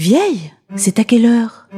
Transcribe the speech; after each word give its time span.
Vieille 0.00 0.50
C'est 0.76 0.98
à 0.98 1.04
quelle 1.04 1.26
heure? 1.26 1.68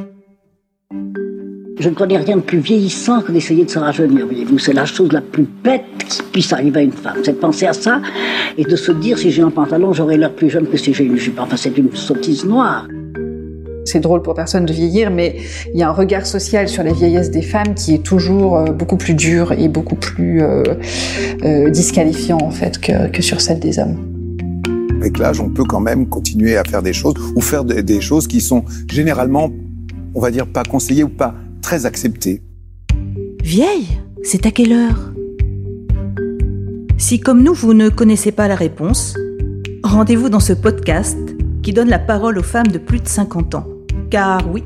Je 1.80 1.88
ne 1.88 1.94
connais 1.96 2.18
rien 2.18 2.36
de 2.36 2.40
plus 2.40 2.60
vieillissant 2.60 3.20
que 3.20 3.32
d'essayer 3.32 3.64
de 3.64 3.70
se 3.70 3.80
rajeunir, 3.80 4.26
voyez-vous. 4.26 4.60
C'est 4.60 4.72
la 4.72 4.84
chose 4.84 5.10
la 5.10 5.20
plus 5.20 5.42
bête 5.42 5.82
qui 6.08 6.22
puisse 6.30 6.52
arriver 6.52 6.78
à 6.78 6.82
une 6.84 6.92
femme. 6.92 7.16
C'est 7.24 7.32
de 7.32 7.38
penser 7.38 7.66
à 7.66 7.72
ça 7.72 8.00
et 8.56 8.62
de 8.62 8.76
se 8.76 8.92
dire 8.92 9.18
si 9.18 9.32
j'ai 9.32 9.42
un 9.42 9.50
pantalon, 9.50 9.92
j'aurai 9.92 10.16
l'air 10.18 10.32
plus 10.32 10.50
jeune 10.50 10.68
que 10.68 10.76
si 10.76 10.94
j'ai 10.94 11.02
une 11.02 11.16
jupe. 11.16 11.40
Enfin, 11.40 11.56
c'est 11.56 11.76
une 11.76 11.92
sottise 11.96 12.44
noire. 12.44 12.86
C'est 13.86 13.98
drôle 13.98 14.22
pour 14.22 14.34
personne 14.34 14.66
de 14.66 14.72
vieillir, 14.72 15.10
mais 15.10 15.34
il 15.74 15.80
y 15.80 15.82
a 15.82 15.88
un 15.88 15.92
regard 15.92 16.24
social 16.24 16.68
sur 16.68 16.84
la 16.84 16.92
vieillesse 16.92 17.32
des 17.32 17.42
femmes 17.42 17.74
qui 17.74 17.94
est 17.94 18.04
toujours 18.04 18.56
euh, 18.56 18.66
beaucoup 18.66 18.98
plus 18.98 19.14
dur 19.14 19.50
et 19.50 19.66
beaucoup 19.66 19.96
plus 19.96 20.44
euh, 20.44 20.62
euh, 21.42 21.70
disqualifiant 21.70 22.38
en 22.40 22.52
fait 22.52 22.78
que, 22.78 23.08
que 23.08 23.20
sur 23.20 23.40
celle 23.40 23.58
des 23.58 23.80
hommes. 23.80 24.11
Avec 25.02 25.18
l'âge, 25.18 25.40
on 25.40 25.50
peut 25.50 25.64
quand 25.64 25.80
même 25.80 26.08
continuer 26.08 26.56
à 26.56 26.62
faire 26.62 26.80
des 26.80 26.92
choses 26.92 27.14
ou 27.34 27.40
faire 27.40 27.64
des 27.64 28.00
choses 28.00 28.28
qui 28.28 28.40
sont 28.40 28.64
généralement, 28.88 29.50
on 30.14 30.20
va 30.20 30.30
dire, 30.30 30.46
pas 30.46 30.62
conseillées 30.62 31.02
ou 31.02 31.08
pas 31.08 31.34
très 31.60 31.86
acceptées. 31.86 32.40
Vieille 33.42 33.98
C'est 34.22 34.46
à 34.46 34.52
quelle 34.52 34.72
heure? 34.72 35.12
Si 36.98 37.18
comme 37.18 37.42
nous, 37.42 37.52
vous 37.52 37.74
ne 37.74 37.88
connaissez 37.88 38.30
pas 38.30 38.46
la 38.46 38.54
réponse, 38.54 39.16
rendez-vous 39.82 40.28
dans 40.28 40.38
ce 40.38 40.52
podcast 40.52 41.18
qui 41.64 41.72
donne 41.72 41.88
la 41.88 41.98
parole 41.98 42.38
aux 42.38 42.44
femmes 42.44 42.68
de 42.68 42.78
plus 42.78 43.00
de 43.00 43.08
50 43.08 43.56
ans. 43.56 43.66
Car 44.08 44.48
oui, 44.52 44.62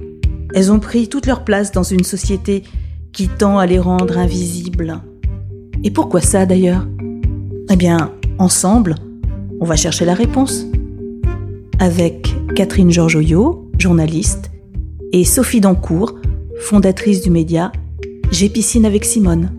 elles 0.53 0.71
ont 0.71 0.81
pris 0.81 1.09
toute 1.09 1.27
leur 1.27 1.45
place 1.45 1.73
dans 1.73 1.83
une 1.83 2.05
société 2.05 2.63
qui 3.15 3.29
tend 3.29 3.59
à 3.59 3.65
les 3.65 3.79
rendre 3.79 4.19
invisibles. 4.19 5.01
Et 5.83 5.91
pourquoi 5.91 6.21
ça 6.21 6.45
d'ailleurs? 6.45 6.87
Eh 7.71 7.77
bien, 7.77 8.13
ensemble, 8.39 8.97
on 9.61 9.65
va 9.65 9.77
chercher 9.77 10.05
la 10.05 10.15
réponse. 10.15 10.67
Avec 11.79 12.35
Catherine 12.55 12.91
Georgoyot, 12.91 13.71
journaliste, 13.79 14.51
et 15.13 15.25
Sophie 15.25 15.61
Dancourt, 15.61 16.13
fondatrice 16.61 17.23
du 17.23 17.31
média 17.31 17.73
J'ai 18.31 18.53
avec 18.85 19.05
Simone. 19.05 19.51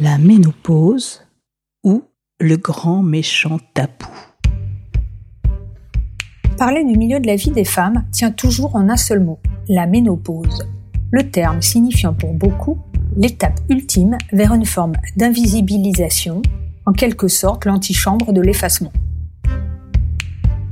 La 0.00 0.18
ménopause 0.18 1.22
ou 1.82 2.02
le 2.40 2.56
grand 2.56 3.02
méchant 3.02 3.58
tabou? 3.74 4.06
Parler 6.56 6.84
du 6.84 6.96
milieu 6.96 7.20
de 7.20 7.26
la 7.26 7.36
vie 7.36 7.50
des 7.50 7.64
femmes 7.64 8.04
tient 8.12 8.32
toujours 8.32 8.74
en 8.76 8.88
un 8.88 8.96
seul 8.96 9.20
mot, 9.20 9.38
la 9.68 9.86
ménopause. 9.86 10.66
Le 11.10 11.30
terme 11.30 11.62
signifiant 11.62 12.14
pour 12.14 12.34
beaucoup 12.34 12.78
l'étape 13.16 13.60
ultime 13.68 14.18
vers 14.32 14.52
une 14.54 14.66
forme 14.66 14.94
d'invisibilisation, 15.16 16.42
en 16.88 16.92
quelque 16.92 17.28
sorte 17.28 17.66
l'antichambre 17.66 18.32
de 18.32 18.40
l'effacement. 18.40 18.92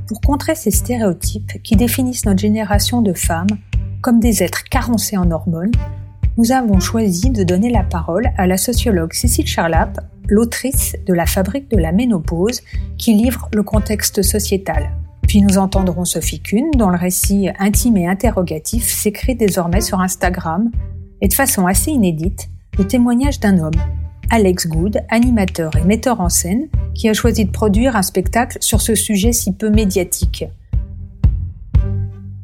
Pour 0.07 0.19
contrer 0.19 0.55
ces 0.55 0.71
stéréotypes 0.71 1.61
qui 1.61 1.75
définissent 1.75 2.25
notre 2.25 2.39
génération 2.39 3.03
de 3.03 3.13
femmes 3.13 3.59
comme 4.01 4.19
des 4.19 4.41
êtres 4.41 4.63
carencés 4.63 5.15
en 5.15 5.29
hormones, 5.29 5.73
nous 6.37 6.51
avons 6.51 6.79
choisi 6.79 7.29
de 7.29 7.43
donner 7.43 7.69
la 7.69 7.83
parole 7.83 8.31
à 8.35 8.47
la 8.47 8.57
sociologue 8.57 9.13
Cécile 9.13 9.45
Charlap, 9.45 9.99
l'autrice 10.27 10.95
de 11.05 11.13
La 11.13 11.27
fabrique 11.27 11.69
de 11.69 11.77
la 11.77 11.91
ménopause, 11.91 12.61
qui 12.97 13.13
livre 13.13 13.47
le 13.53 13.61
contexte 13.61 14.23
sociétal. 14.23 14.89
Puis 15.27 15.43
nous 15.43 15.59
entendrons 15.59 16.05
Sophie 16.05 16.41
Kuhn, 16.41 16.71
dont 16.75 16.89
le 16.89 16.97
récit 16.97 17.49
intime 17.59 17.97
et 17.97 18.07
interrogatif 18.07 18.87
s'écrit 18.87 19.35
désormais 19.35 19.81
sur 19.81 19.99
Instagram, 19.99 20.71
et 21.21 21.27
de 21.27 21.33
façon 21.35 21.67
assez 21.67 21.91
inédite, 21.91 22.49
le 22.79 22.87
témoignage 22.87 23.39
d'un 23.39 23.59
homme, 23.59 23.79
Alex 24.29 24.67
Good, 24.67 24.99
animateur 25.09 25.71
et 25.77 25.85
metteur 25.85 26.19
en 26.19 26.27
scène, 26.27 26.67
qui 26.93 27.07
a 27.07 27.13
choisi 27.13 27.45
de 27.45 27.51
produire 27.51 27.95
un 27.95 28.01
spectacle 28.01 28.57
sur 28.59 28.81
ce 28.81 28.93
sujet 28.93 29.31
si 29.31 29.53
peu 29.53 29.69
médiatique. 29.69 30.45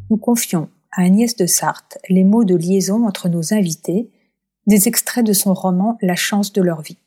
Nous 0.10 0.18
confions 0.18 0.70
à 0.92 1.04
Agnès 1.04 1.36
de 1.36 1.46
Sarthe 1.46 1.98
les 2.08 2.24
mots 2.24 2.46
de 2.46 2.56
liaison 2.56 3.06
entre 3.06 3.28
nos 3.28 3.54
invités, 3.54 4.10
des 4.66 4.88
extraits 4.88 5.26
de 5.26 5.34
son 5.34 5.54
roman 5.54 5.98
La 6.02 6.16
chance 6.16 6.54
de 6.54 6.62
leur 6.62 6.82
vie. 6.82 6.98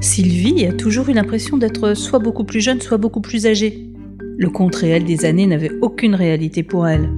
Sylvie 0.00 0.66
a 0.66 0.72
toujours 0.74 1.08
eu 1.08 1.14
l'impression 1.14 1.56
d'être 1.56 1.94
soit 1.94 2.18
beaucoup 2.18 2.44
plus 2.44 2.60
jeune, 2.60 2.82
soit 2.82 2.98
beaucoup 2.98 3.22
plus 3.22 3.46
âgée. 3.46 3.90
Le 4.36 4.50
compte 4.50 4.76
réel 4.76 5.04
des 5.04 5.24
années 5.24 5.46
n'avait 5.46 5.72
aucune 5.80 6.14
réalité 6.14 6.62
pour 6.62 6.86
elle. 6.86 7.08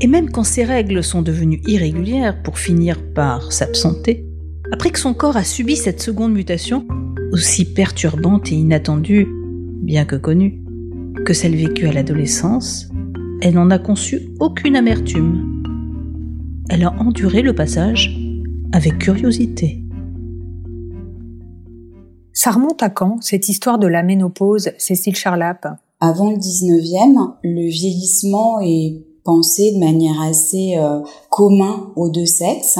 Et 0.00 0.06
même 0.06 0.30
quand 0.30 0.42
ses 0.42 0.64
règles 0.64 1.04
sont 1.04 1.22
devenues 1.22 1.60
irrégulières 1.66 2.42
pour 2.42 2.58
finir 2.58 2.98
par 3.14 3.52
s'absenter, 3.52 4.24
après 4.72 4.90
que 4.90 4.98
son 4.98 5.14
corps 5.14 5.36
a 5.36 5.44
subi 5.44 5.76
cette 5.76 6.00
seconde 6.00 6.32
mutation, 6.32 6.86
aussi 7.32 7.64
perturbante 7.64 8.50
et 8.50 8.54
inattendue, 8.54 9.26
bien 9.82 10.04
que 10.04 10.16
connue, 10.16 10.62
que 11.24 11.34
celle 11.34 11.56
vécue 11.56 11.86
à 11.86 11.92
l'adolescence, 11.92 12.88
elle 13.42 13.54
n'en 13.54 13.70
a 13.70 13.78
conçu 13.78 14.30
aucune 14.40 14.76
amertume. 14.76 15.62
Elle 16.70 16.84
a 16.84 16.92
enduré 16.98 17.42
le 17.42 17.54
passage 17.54 18.18
avec 18.72 18.98
curiosité. 18.98 19.82
Ça 22.32 22.50
remonte 22.50 22.82
à 22.82 22.90
quand, 22.90 23.22
cette 23.22 23.48
histoire 23.48 23.78
de 23.78 23.86
la 23.86 24.02
ménopause, 24.02 24.70
Cécile 24.78 25.14
Charlap? 25.14 25.66
Avant 26.00 26.30
le 26.30 26.36
19e, 26.36 27.34
le 27.42 27.70
vieillissement 27.70 28.60
est 28.60 29.02
pensé 29.24 29.72
de 29.72 29.78
manière 29.78 30.20
assez 30.20 30.76
euh, 30.76 31.00
commun 31.30 31.90
aux 31.96 32.10
deux 32.10 32.26
sexes 32.26 32.78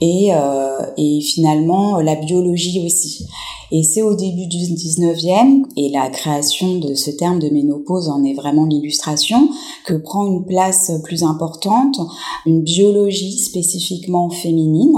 et, 0.00 0.30
euh, 0.32 0.78
et 0.96 1.20
finalement 1.20 2.00
la 2.00 2.16
biologie 2.16 2.84
aussi. 2.84 3.26
Et 3.70 3.82
c'est 3.82 4.02
au 4.02 4.14
début 4.14 4.46
du 4.46 4.58
19e, 4.58 5.64
et 5.76 5.90
la 5.90 6.08
création 6.08 6.78
de 6.78 6.94
ce 6.94 7.10
terme 7.10 7.38
de 7.38 7.48
ménopause 7.48 8.08
en 8.08 8.22
est 8.24 8.34
vraiment 8.34 8.66
l'illustration, 8.66 9.48
que 9.84 9.94
prend 9.94 10.26
une 10.26 10.44
place 10.44 10.92
plus 11.02 11.22
importante 11.22 11.98
une 12.46 12.62
biologie 12.62 13.38
spécifiquement 13.38 14.30
féminine. 14.30 14.96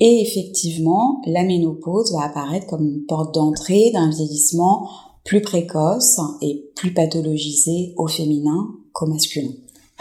Et 0.00 0.20
effectivement, 0.22 1.20
la 1.26 1.44
ménopause 1.44 2.12
va 2.12 2.24
apparaître 2.24 2.66
comme 2.66 2.86
une 2.86 3.04
porte 3.06 3.34
d'entrée 3.34 3.90
d'un 3.92 4.10
vieillissement 4.10 4.88
plus 5.24 5.42
précoce 5.42 6.20
et 6.40 6.70
plus 6.74 6.94
pathologisé 6.94 7.94
au 7.96 8.06
féminin 8.06 8.68
qu'au 8.92 9.06
masculin. 9.06 9.52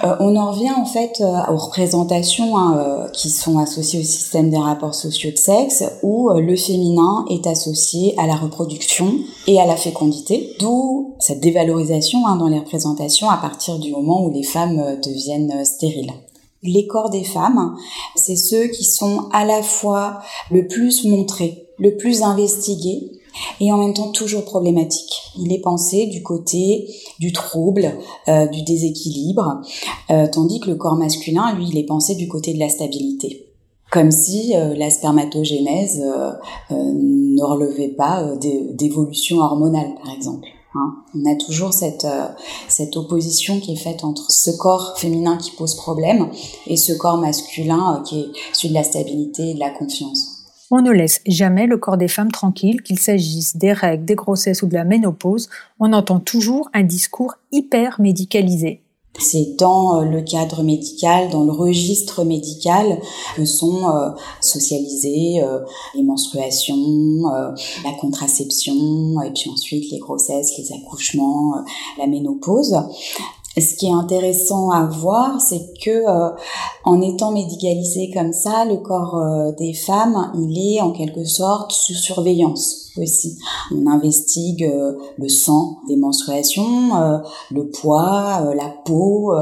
Euh, 0.03 0.15
on 0.19 0.35
en 0.35 0.51
revient 0.51 0.71
en 0.71 0.85
fait 0.85 1.21
euh, 1.21 1.51
aux 1.51 1.57
représentations 1.57 2.55
hein, 2.55 2.77
euh, 2.77 3.09
qui 3.09 3.31
sont 3.31 3.57
associées 3.57 3.99
au 3.99 4.03
système 4.03 4.51
des 4.51 4.57
rapports 4.57 4.93
sociaux 4.93 5.31
de 5.31 5.37
sexe, 5.37 5.83
où 6.03 6.29
le 6.29 6.55
féminin 6.55 7.25
est 7.29 7.47
associé 7.47 8.13
à 8.19 8.27
la 8.27 8.35
reproduction 8.35 9.15
et 9.47 9.59
à 9.59 9.65
la 9.65 9.75
fécondité, 9.75 10.55
d'où 10.59 11.15
cette 11.19 11.39
dévalorisation 11.39 12.27
hein, 12.27 12.35
dans 12.35 12.47
les 12.47 12.59
représentations 12.59 13.29
à 13.29 13.37
partir 13.37 13.79
du 13.79 13.91
moment 13.91 14.23
où 14.23 14.31
les 14.31 14.43
femmes 14.43 14.97
deviennent 15.03 15.65
stériles. 15.65 16.13
Les 16.61 16.85
corps 16.85 17.09
des 17.09 17.23
femmes, 17.23 17.75
c'est 18.15 18.35
ceux 18.35 18.67
qui 18.67 18.83
sont 18.83 19.29
à 19.31 19.45
la 19.45 19.61
fois 19.63 20.19
le 20.51 20.67
plus 20.67 21.05
montrés, 21.05 21.67
le 21.79 21.95
plus 21.97 22.21
investigués, 22.21 23.16
et 23.59 23.71
en 23.71 23.77
même 23.77 23.93
temps 23.93 24.11
toujours 24.11 24.45
problématique. 24.45 25.11
Il 25.37 25.51
est 25.53 25.61
pensé 25.61 26.07
du 26.07 26.23
côté 26.23 26.87
du 27.19 27.31
trouble, 27.31 27.93
euh, 28.27 28.47
du 28.47 28.63
déséquilibre, 28.63 29.61
euh, 30.09 30.27
tandis 30.31 30.59
que 30.59 30.69
le 30.69 30.75
corps 30.75 30.95
masculin, 30.95 31.53
lui, 31.55 31.67
il 31.69 31.77
est 31.77 31.85
pensé 31.85 32.15
du 32.15 32.27
côté 32.27 32.53
de 32.53 32.59
la 32.59 32.69
stabilité. 32.69 33.45
Comme 33.91 34.11
si 34.11 34.55
euh, 34.55 34.75
la 34.75 34.89
spermatogénèse 34.89 36.03
ne 36.71 37.43
relevait 37.43 37.87
pas 37.89 38.23
d'évolution 38.73 39.37
hormonale, 39.39 39.95
par 40.03 40.13
exemple. 40.13 40.47
Hein. 40.75 40.95
On 41.15 41.31
a 41.31 41.35
toujours 41.35 41.73
cette, 41.73 42.07
cette 42.67 42.97
opposition 42.97 43.59
qui 43.59 43.73
est 43.73 43.77
faite 43.77 44.03
entre 44.03 44.29
ce 44.29 44.51
corps 44.51 44.97
féminin 44.97 45.37
qui 45.37 45.51
pose 45.51 45.75
problème 45.75 46.29
et 46.67 46.75
ce 46.75 46.93
corps 46.93 47.17
masculin 47.17 48.03
qui 48.05 48.19
est 48.19 48.27
celui 48.51 48.69
de 48.69 48.73
la 48.73 48.83
stabilité 48.83 49.51
et 49.51 49.53
de 49.53 49.59
la 49.59 49.69
confiance. 49.69 50.36
On 50.69 50.81
ne 50.81 50.91
laisse 50.91 51.21
jamais 51.25 51.65
le 51.65 51.77
corps 51.77 51.95
des 51.95 52.09
femmes 52.09 52.31
tranquille, 52.31 52.81
qu'il 52.81 52.99
s'agisse 52.99 53.55
des 53.55 53.71
règles, 53.71 54.03
des 54.03 54.15
grossesses 54.15 54.63
ou 54.63 54.67
de 54.67 54.73
la 54.73 54.83
ménopause. 54.83 55.47
On 55.79 55.93
entend 55.93 56.19
toujours 56.19 56.69
un 56.73 56.83
discours 56.83 57.35
hyper 57.53 58.01
médicalisé. 58.01 58.81
C'est 59.17 59.55
dans 59.57 60.01
euh, 60.01 60.05
le 60.05 60.21
cadre 60.21 60.63
médical, 60.63 61.29
dans 61.29 61.45
le 61.45 61.51
registre 61.51 62.25
médical 62.25 62.99
que 63.35 63.45
sont 63.45 63.89
euh, 63.89 64.09
socialisées 64.41 65.41
euh, 65.41 65.59
les 65.95 66.03
menstruations, 66.03 67.23
la 67.83 67.91
contraception, 67.99 69.21
et 69.21 69.31
puis 69.31 69.49
ensuite 69.49 69.89
les 69.91 69.99
grossesses, 69.99 70.57
les 70.57 70.73
accouchements, 70.73 71.53
la 71.97 72.07
ménopause 72.07 72.75
ce 73.61 73.75
qui 73.75 73.87
est 73.87 73.93
intéressant 73.93 74.69
à 74.69 74.85
voir, 74.85 75.41
c'est 75.41 75.73
que 75.83 75.89
euh, 75.89 76.29
en 76.83 77.01
étant 77.01 77.31
médicalisé 77.31 78.11
comme 78.13 78.33
ça, 78.33 78.65
le 78.65 78.77
corps 78.77 79.15
euh, 79.15 79.51
des 79.57 79.73
femmes, 79.73 80.31
il 80.35 80.75
est 80.75 80.81
en 80.81 80.91
quelque 80.91 81.25
sorte 81.25 81.71
sous 81.71 81.93
surveillance 81.93 82.91
aussi. 82.97 83.37
On 83.73 83.87
investigue 83.87 84.63
euh, 84.63 84.93
le 85.17 85.29
sang 85.29 85.79
des 85.87 85.95
menstruations, 85.95 87.21
le 87.51 87.69
poids, 87.69 88.53
la 88.55 88.73
peau, 88.85 89.33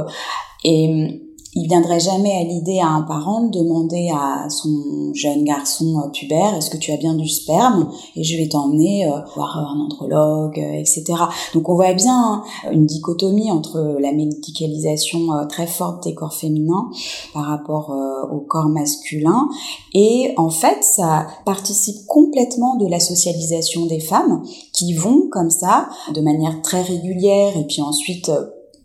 et 0.63 1.24
il 1.55 1.69
viendrait 1.69 2.01
jamais 2.01 2.33
à 2.33 2.43
l'idée 2.43 2.79
à 2.79 2.87
un 2.87 3.01
parent 3.01 3.43
de 3.43 3.59
demander 3.59 4.09
à 4.13 4.49
son 4.49 5.13
jeune 5.13 5.45
garçon 5.45 6.01
euh, 6.03 6.09
pubère 6.09 6.53
est-ce 6.55 6.69
que 6.69 6.77
tu 6.77 6.91
as 6.91 6.97
bien 6.97 7.15
du 7.15 7.29
sperme? 7.29 7.89
Et 8.17 8.23
je 8.23 8.37
vais 8.37 8.49
t'emmener 8.49 9.07
euh, 9.07 9.19
voir 9.35 9.57
un 9.57 9.79
andrologue, 9.79 10.59
euh, 10.59 10.73
etc. 10.73 11.05
Donc 11.53 11.69
on 11.69 11.75
voit 11.75 11.93
bien 11.93 12.13
hein, 12.13 12.43
une 12.71 12.85
dichotomie 12.85 13.51
entre 13.51 13.97
la 13.99 14.11
médicalisation 14.11 15.27
très 15.47 15.67
forte 15.67 16.03
des 16.03 16.13
corps 16.13 16.33
féminins 16.33 16.89
par 17.33 17.45
rapport 17.45 17.95
au 18.31 18.39
corps 18.39 18.67
masculin 18.67 19.47
et 19.93 20.33
en 20.37 20.49
fait 20.49 20.83
ça 20.83 21.27
participe 21.45 22.05
complètement 22.07 22.75
de 22.75 22.87
la 22.87 22.99
socialisation 22.99 23.85
des 23.85 23.99
femmes 23.99 24.43
qui 24.73 24.93
vont 24.93 25.29
comme 25.31 25.49
ça 25.49 25.87
de 26.13 26.21
manière 26.21 26.61
très 26.61 26.81
régulière 26.81 27.55
et 27.57 27.65
puis 27.65 27.81
ensuite 27.81 28.29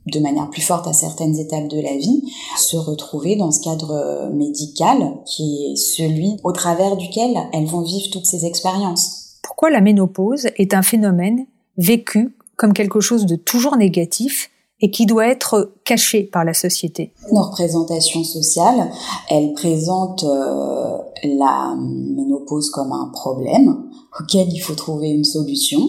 de 0.06 0.20
manière 0.20 0.48
plus 0.50 0.62
forte 0.62 0.86
à 0.86 0.92
certaines 0.92 1.38
étapes 1.38 1.68
de 1.68 1.80
la 1.80 1.96
vie, 1.96 2.22
se 2.56 2.76
retrouver 2.76 3.36
dans 3.36 3.50
ce 3.50 3.60
cadre 3.60 3.92
euh, 3.92 4.30
médical 4.30 5.18
qui 5.26 5.72
est 5.72 5.76
celui 5.76 6.36
au 6.42 6.52
travers 6.52 6.96
duquel 6.96 7.36
elles 7.52 7.66
vont 7.66 7.82
vivre 7.82 8.10
toutes 8.10 8.26
ces 8.26 8.46
expériences. 8.46 9.38
Pourquoi 9.42 9.70
la 9.70 9.80
ménopause 9.80 10.48
est 10.56 10.74
un 10.74 10.82
phénomène 10.82 11.46
vécu 11.76 12.34
comme 12.56 12.72
quelque 12.72 13.00
chose 13.00 13.26
de 13.26 13.36
toujours 13.36 13.76
négatif 13.76 14.50
et 14.80 14.90
qui 14.90 15.06
doit 15.06 15.26
être 15.26 15.72
caché 15.90 16.22
par 16.22 16.44
la 16.44 16.54
société. 16.54 17.10
Nos 17.32 17.42
représentations 17.42 18.22
sociales, 18.22 18.92
elles 19.28 19.52
présentent 19.54 20.22
euh, 20.22 20.98
la 21.24 21.74
ménopause 21.76 22.70
comme 22.70 22.92
un 22.92 23.10
problème, 23.12 23.88
auquel 24.20 24.52
il 24.52 24.60
faut 24.60 24.74
trouver 24.74 25.08
une 25.08 25.24
solution. 25.24 25.80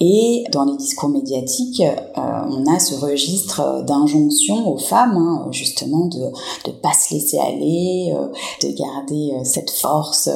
Et 0.00 0.44
dans 0.52 0.64
les 0.64 0.76
discours 0.76 1.10
médiatiques, 1.10 1.80
euh, 1.80 2.20
on 2.48 2.64
a 2.74 2.80
ce 2.80 2.94
registre 2.96 3.84
d'injonction 3.84 4.68
aux 4.68 4.78
femmes, 4.78 5.16
hein, 5.16 5.46
justement, 5.52 6.06
de 6.06 6.24
ne 6.66 6.72
pas 6.72 6.92
se 6.92 7.14
laisser 7.14 7.38
aller, 7.38 8.12
euh, 8.12 8.26
de 8.62 8.74
garder 8.76 9.44
cette 9.44 9.70
force 9.70 10.28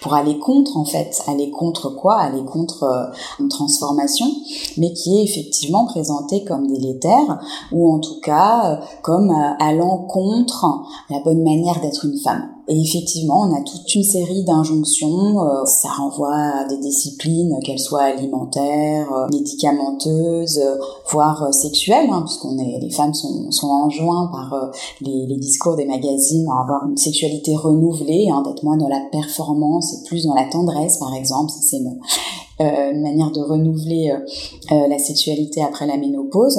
pour 0.00 0.14
aller 0.14 0.38
contre, 0.38 0.76
en 0.76 0.84
fait. 0.84 1.22
Aller 1.28 1.50
contre 1.50 1.90
quoi? 1.90 2.16
Aller 2.16 2.44
contre 2.44 3.12
une 3.38 3.48
transformation, 3.48 4.26
mais 4.78 4.92
qui 4.92 5.18
est 5.18 5.24
effectivement 5.24 5.84
présentée 5.84 6.42
comme 6.44 6.66
délétère, 6.66 7.40
ou 7.70 7.92
en 7.92 8.00
tout 8.00 8.18
cas 8.20 8.31
comme 9.02 9.30
allant 9.58 10.06
contre 10.08 10.82
la 11.10 11.20
bonne 11.20 11.42
manière 11.42 11.80
d'être 11.80 12.04
une 12.04 12.18
femme. 12.18 12.48
Et 12.68 12.80
effectivement, 12.80 13.40
on 13.40 13.54
a 13.54 13.60
toute 13.60 13.92
une 13.92 14.04
série 14.04 14.44
d'injonctions. 14.44 15.44
Euh, 15.44 15.64
ça 15.64 15.88
renvoie 15.88 16.34
à 16.34 16.64
des 16.68 16.78
disciplines, 16.78 17.58
qu'elles 17.64 17.80
soient 17.80 18.02
alimentaires, 18.02 19.12
euh, 19.12 19.26
médicamenteuses, 19.32 20.58
euh, 20.58 20.76
voire 21.10 21.52
sexuelles, 21.52 22.08
hein, 22.10 22.22
puisqu'on 22.24 22.56
est, 22.58 22.78
les 22.80 22.90
femmes 22.90 23.14
sont, 23.14 23.50
sont 23.50 23.66
enjointes 23.66 24.30
par 24.30 24.70
les, 25.00 25.26
discours 25.38 25.74
des 25.74 25.86
magazines 25.86 26.46
à 26.48 26.62
avoir 26.62 26.88
une 26.88 26.96
sexualité 26.96 27.56
renouvelée, 27.56 28.30
hein, 28.30 28.42
d'être 28.46 28.62
moins 28.62 28.76
dans 28.76 28.88
la 28.88 29.00
performance 29.10 29.92
et 29.94 30.06
plus 30.06 30.24
dans 30.24 30.34
la 30.34 30.44
tendresse, 30.44 30.98
par 30.98 31.14
exemple. 31.14 31.50
C'est 31.50 31.78
une, 31.78 31.88
euh, 31.88 31.90
une 32.62 33.02
manière 33.02 33.30
de 33.30 33.40
renouveler 33.40 34.10
euh, 34.10 34.74
euh, 34.74 34.88
la 34.88 34.98
sexualité 34.98 35.62
après 35.62 35.86
la 35.86 35.96
ménopause. 35.96 36.58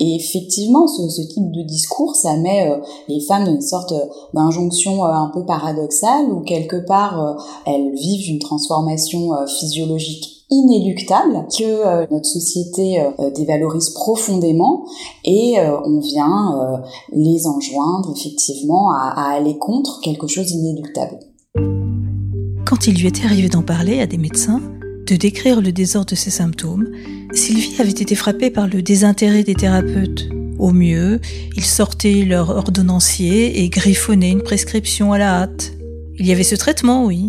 Et 0.00 0.16
effectivement, 0.16 0.86
ce, 0.86 1.08
ce 1.08 1.22
type 1.22 1.50
de 1.50 1.62
discours, 1.62 2.14
ça 2.14 2.36
met 2.36 2.70
les 3.08 3.20
femmes 3.20 3.44
dans 3.44 3.54
une 3.54 3.60
sorte 3.60 3.94
d'injonction 4.34 5.04
un 5.04 5.30
peu 5.32 5.44
paradoxale 5.44 6.30
où 6.30 6.40
quelque 6.40 6.76
part 6.86 7.36
elles 7.66 7.92
vivent 7.94 8.30
une 8.30 8.38
transformation 8.38 9.30
physiologique 9.46 10.44
inéluctable 10.50 11.46
que 11.56 12.12
notre 12.12 12.26
société 12.26 13.02
dévalorise 13.34 13.90
profondément 13.90 14.84
et 15.24 15.56
on 15.84 16.00
vient 16.00 16.82
les 17.12 17.46
enjoindre 17.46 18.12
effectivement 18.16 18.90
à, 18.90 19.12
à 19.16 19.36
aller 19.36 19.58
contre 19.58 20.00
quelque 20.00 20.26
chose 20.26 20.46
d'inéluctable. 20.46 21.18
Quand 22.66 22.88
il 22.88 22.98
lui 22.98 23.06
était 23.06 23.24
arrivé 23.24 23.48
d'en 23.48 23.62
parler 23.62 24.00
à 24.00 24.06
des 24.06 24.18
médecins, 24.18 24.60
de 25.06 25.16
décrire 25.16 25.60
le 25.60 25.72
désordre 25.72 26.10
de 26.10 26.16
ses 26.16 26.30
symptômes, 26.30 26.88
Sylvie 27.32 27.80
avait 27.80 27.90
été 27.90 28.14
frappée 28.14 28.50
par 28.50 28.66
le 28.66 28.82
désintérêt 28.82 29.44
des 29.44 29.54
thérapeutes. 29.54 30.28
Au 30.58 30.72
mieux, 30.72 31.20
ils 31.56 31.64
sortaient 31.64 32.24
leur 32.24 32.50
ordonnancier 32.50 33.62
et 33.62 33.68
griffonnaient 33.68 34.30
une 34.30 34.42
prescription 34.42 35.12
à 35.12 35.18
la 35.18 35.42
hâte. 35.42 35.72
Il 36.18 36.26
y 36.26 36.32
avait 36.32 36.42
ce 36.42 36.56
traitement, 36.56 37.04
oui. 37.04 37.28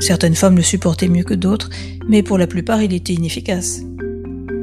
Certaines 0.00 0.34
femmes 0.34 0.56
le 0.56 0.62
supportaient 0.62 1.08
mieux 1.08 1.22
que 1.22 1.34
d'autres, 1.34 1.70
mais 2.08 2.22
pour 2.22 2.36
la 2.36 2.46
plupart 2.46 2.82
il 2.82 2.92
était 2.92 3.14
inefficace. 3.14 3.80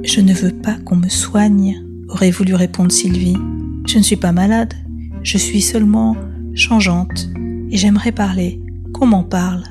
Je 0.03 0.19
ne 0.21 0.33
veux 0.33 0.51
pas 0.51 0.77
qu'on 0.85 0.97
me 0.97 1.09
soigne, 1.09 1.81
aurait 2.09 2.31
voulu 2.31 2.53
répondre 2.53 2.91
Sylvie. 2.91 3.37
Je 3.87 3.97
ne 3.97 4.03
suis 4.03 4.17
pas 4.17 4.33
malade, 4.33 4.73
je 5.23 5.37
suis 5.37 5.61
seulement 5.61 6.15
changeante, 6.53 7.29
et 7.71 7.77
j'aimerais 7.77 8.11
parler. 8.11 8.59
Qu'on 8.93 9.07
m'en 9.07 9.23
parle. 9.23 9.63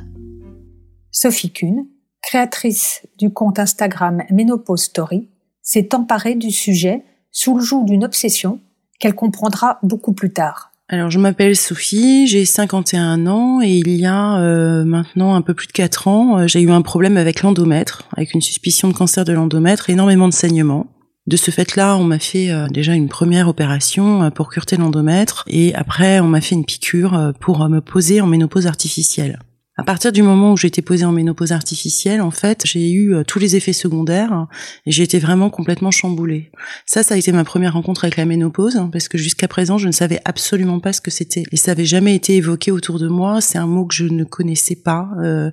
Sophie 1.11 1.53
Kuhn, 1.53 1.85
créatrice 2.22 3.02
du 3.19 3.31
compte 3.31 3.58
Instagram 3.58 4.22
Menopause 4.31 4.82
Story, 4.82 5.28
s'est 5.62 5.94
emparée 5.94 6.34
du 6.34 6.50
sujet 6.50 7.02
sous 7.31 7.56
le 7.56 7.64
joug 7.64 7.84
d'une 7.84 8.05
obsession 8.05 8.61
qu'elle 8.99 9.14
comprendra 9.14 9.78
beaucoup 9.82 10.12
plus 10.12 10.32
tard. 10.32 10.70
Alors, 10.93 11.08
je 11.08 11.20
m'appelle 11.20 11.55
Sophie, 11.55 12.26
j'ai 12.26 12.44
51 12.44 13.28
ans 13.28 13.61
et 13.62 13.76
il 13.76 13.90
y 13.90 14.06
a 14.06 14.40
euh, 14.40 14.84
maintenant 14.84 15.37
un 15.37 15.40
peu 15.40 15.55
plus 15.55 15.69
de 15.69 15.72
4 15.72 16.08
ans, 16.08 16.38
euh, 16.38 16.46
j'ai 16.49 16.61
eu 16.61 16.70
un 16.72 16.82
problème 16.82 17.17
avec 17.17 17.43
l'endomètre, 17.43 18.08
avec 18.17 18.34
une 18.34 18.40
suspicion 18.40 18.88
de 18.88 18.93
cancer 18.93 19.25
de 19.25 19.32
l'endomètre 19.32 19.88
énormément 19.88 20.26
de 20.26 20.32
saignements. 20.32 20.88
De 21.28 21.37
ce 21.37 21.52
fait-là, 21.52 21.96
on 21.96 22.02
m'a 22.02 22.19
fait 22.19 22.50
euh, 22.50 22.67
déjà 22.67 22.94
une 22.94 23.08
première 23.08 23.46
opération 23.46 24.32
pour 24.32 24.50
curter 24.50 24.78
l'endomètre 24.78 25.44
et 25.46 25.72
après, 25.76 26.19
on 26.19 26.26
m'a 26.26 26.40
fait 26.40 26.56
une 26.56 26.64
piqûre 26.64 27.34
pour 27.38 27.69
me 27.69 27.81
poser 27.81 28.20
en 28.20 28.26
ménopause 28.26 28.67
artificielle. 28.67 29.38
À 29.81 29.82
partir 29.82 30.12
du 30.12 30.23
moment 30.23 30.53
où 30.53 30.59
j'ai 30.59 30.69
été 30.69 30.82
posée 30.82 31.06
en 31.06 31.12
ménopause 31.12 31.53
artificielle, 31.53 32.21
en 32.21 32.31
fait, 32.31 32.65
j'ai 32.67 32.91
eu 32.91 33.15
euh, 33.15 33.25
tous 33.25 33.38
les 33.38 33.56
effets 33.56 33.73
secondaires 33.73 34.47
et 34.85 34.93
j'ai 34.93 35.05
été 35.05 35.19
vraiment 35.19 35.49
complètement 35.49 35.91
chamboulée. 35.91 36.50
Ça, 36.85 37.03
ça 37.03 37.15
a 37.15 37.17
été 37.17 37.32
ma 37.32 37.44
première 37.44 37.73
rencontre 37.73 38.05
avec 38.05 38.19
la 38.19 38.27
ménopause 38.27 38.77
hein, 38.77 38.91
parce 38.93 39.09
que 39.09 39.17
jusqu'à 39.17 39.49
présent, 39.49 39.79
je 39.79 39.87
ne 39.87 39.93
savais 39.93 40.21
absolument 40.27 40.81
pas 40.81 40.93
ce 40.93 41.00
que 41.00 41.11
c'était 41.11 41.44
et 41.50 41.56
ça 41.56 41.71
avait 41.71 41.87
jamais 41.87 42.15
été 42.15 42.37
évoqué 42.37 42.71
autour 42.71 42.99
de 42.99 43.09
moi. 43.09 43.41
C'est 43.41 43.56
un 43.56 43.67
mot 43.67 43.87
que 43.87 43.94
je 43.94 44.05
ne 44.05 44.25
connaissais 44.25 44.77
pas. 44.77 45.09
Euh, 45.19 45.50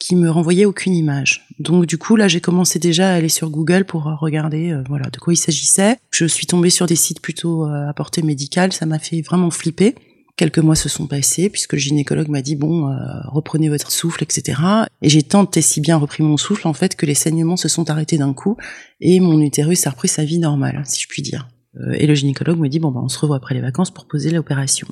qui 0.00 0.16
me 0.16 0.30
renvoyait 0.30 0.64
aucune 0.64 0.94
image. 0.94 1.46
Donc 1.58 1.84
du 1.84 1.98
coup 1.98 2.16
là 2.16 2.26
j'ai 2.26 2.40
commencé 2.40 2.78
déjà 2.78 3.10
à 3.10 3.16
aller 3.16 3.28
sur 3.28 3.50
Google 3.50 3.84
pour 3.84 4.04
regarder 4.04 4.70
euh, 4.70 4.82
voilà 4.88 5.10
de 5.10 5.18
quoi 5.18 5.34
il 5.34 5.36
s'agissait. 5.36 5.98
Je 6.10 6.24
suis 6.24 6.46
tombée 6.46 6.70
sur 6.70 6.86
des 6.86 6.96
sites 6.96 7.20
plutôt 7.20 7.66
à 7.66 7.92
portée 7.92 8.22
médicale, 8.22 8.72
ça 8.72 8.86
m'a 8.86 8.98
fait 8.98 9.20
vraiment 9.20 9.50
flipper. 9.50 9.94
Quelques 10.36 10.58
mois 10.58 10.74
se 10.74 10.88
sont 10.88 11.06
passés 11.06 11.50
puisque 11.50 11.74
le 11.74 11.78
gynécologue 11.78 12.28
m'a 12.28 12.42
dit 12.42 12.56
bon 12.56 12.88
euh, 12.88 12.96
reprenez 13.26 13.68
votre 13.68 13.90
souffle 13.90 14.22
etc. 14.22 14.60
Et 15.02 15.08
j'ai 15.08 15.22
tant 15.22 15.48
et 15.50 15.60
si 15.60 15.80
bien 15.80 15.96
repris 15.96 16.22
mon 16.22 16.36
souffle 16.36 16.66
en 16.66 16.72
fait 16.72 16.96
que 16.96 17.06
les 17.06 17.14
saignements 17.14 17.56
se 17.56 17.68
sont 17.68 17.90
arrêtés 17.90 18.18
d'un 18.18 18.32
coup 18.32 18.56
et 19.00 19.20
mon 19.20 19.40
utérus 19.40 19.86
a 19.86 19.90
repris 19.90 20.08
sa 20.08 20.24
vie 20.24 20.38
normale 20.38 20.82
si 20.86 21.00
je 21.00 21.08
puis 21.08 21.22
dire. 21.22 21.48
Euh, 21.76 21.92
et 21.92 22.06
le 22.06 22.14
gynécologue 22.14 22.58
me 22.58 22.68
dit 22.68 22.78
bon 22.78 22.90
bah 22.90 23.00
on 23.02 23.08
se 23.08 23.18
revoit 23.18 23.36
après 23.36 23.54
les 23.54 23.60
vacances 23.60 23.90
pour 23.90 24.06
poser 24.06 24.30
l'opération. 24.30 24.88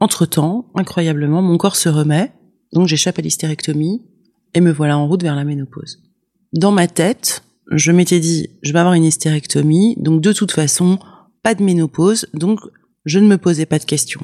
Entre 0.00 0.26
temps 0.26 0.66
incroyablement 0.74 1.40
mon 1.40 1.56
corps 1.56 1.76
se 1.76 1.88
remet 1.88 2.32
donc 2.72 2.88
j'échappe 2.88 3.18
à 3.18 3.22
l'hystérectomie 3.22 4.02
et 4.54 4.60
me 4.60 4.72
voilà 4.72 4.98
en 4.98 5.06
route 5.06 5.22
vers 5.22 5.36
la 5.36 5.44
ménopause. 5.44 6.02
Dans 6.52 6.72
ma 6.72 6.88
tête 6.88 7.44
je 7.70 7.92
m'étais 7.92 8.18
dit 8.18 8.50
je 8.62 8.72
vais 8.72 8.80
avoir 8.80 8.94
une 8.94 9.04
hystérectomie 9.04 9.94
donc 9.98 10.20
de 10.20 10.32
toute 10.32 10.50
façon 10.50 10.98
pas 11.42 11.54
de 11.54 11.62
ménopause 11.62 12.26
donc 12.34 12.58
je 13.04 13.18
ne 13.18 13.28
me 13.28 13.38
posais 13.38 13.66
pas 13.66 13.78
de 13.78 13.84
questions. 13.84 14.22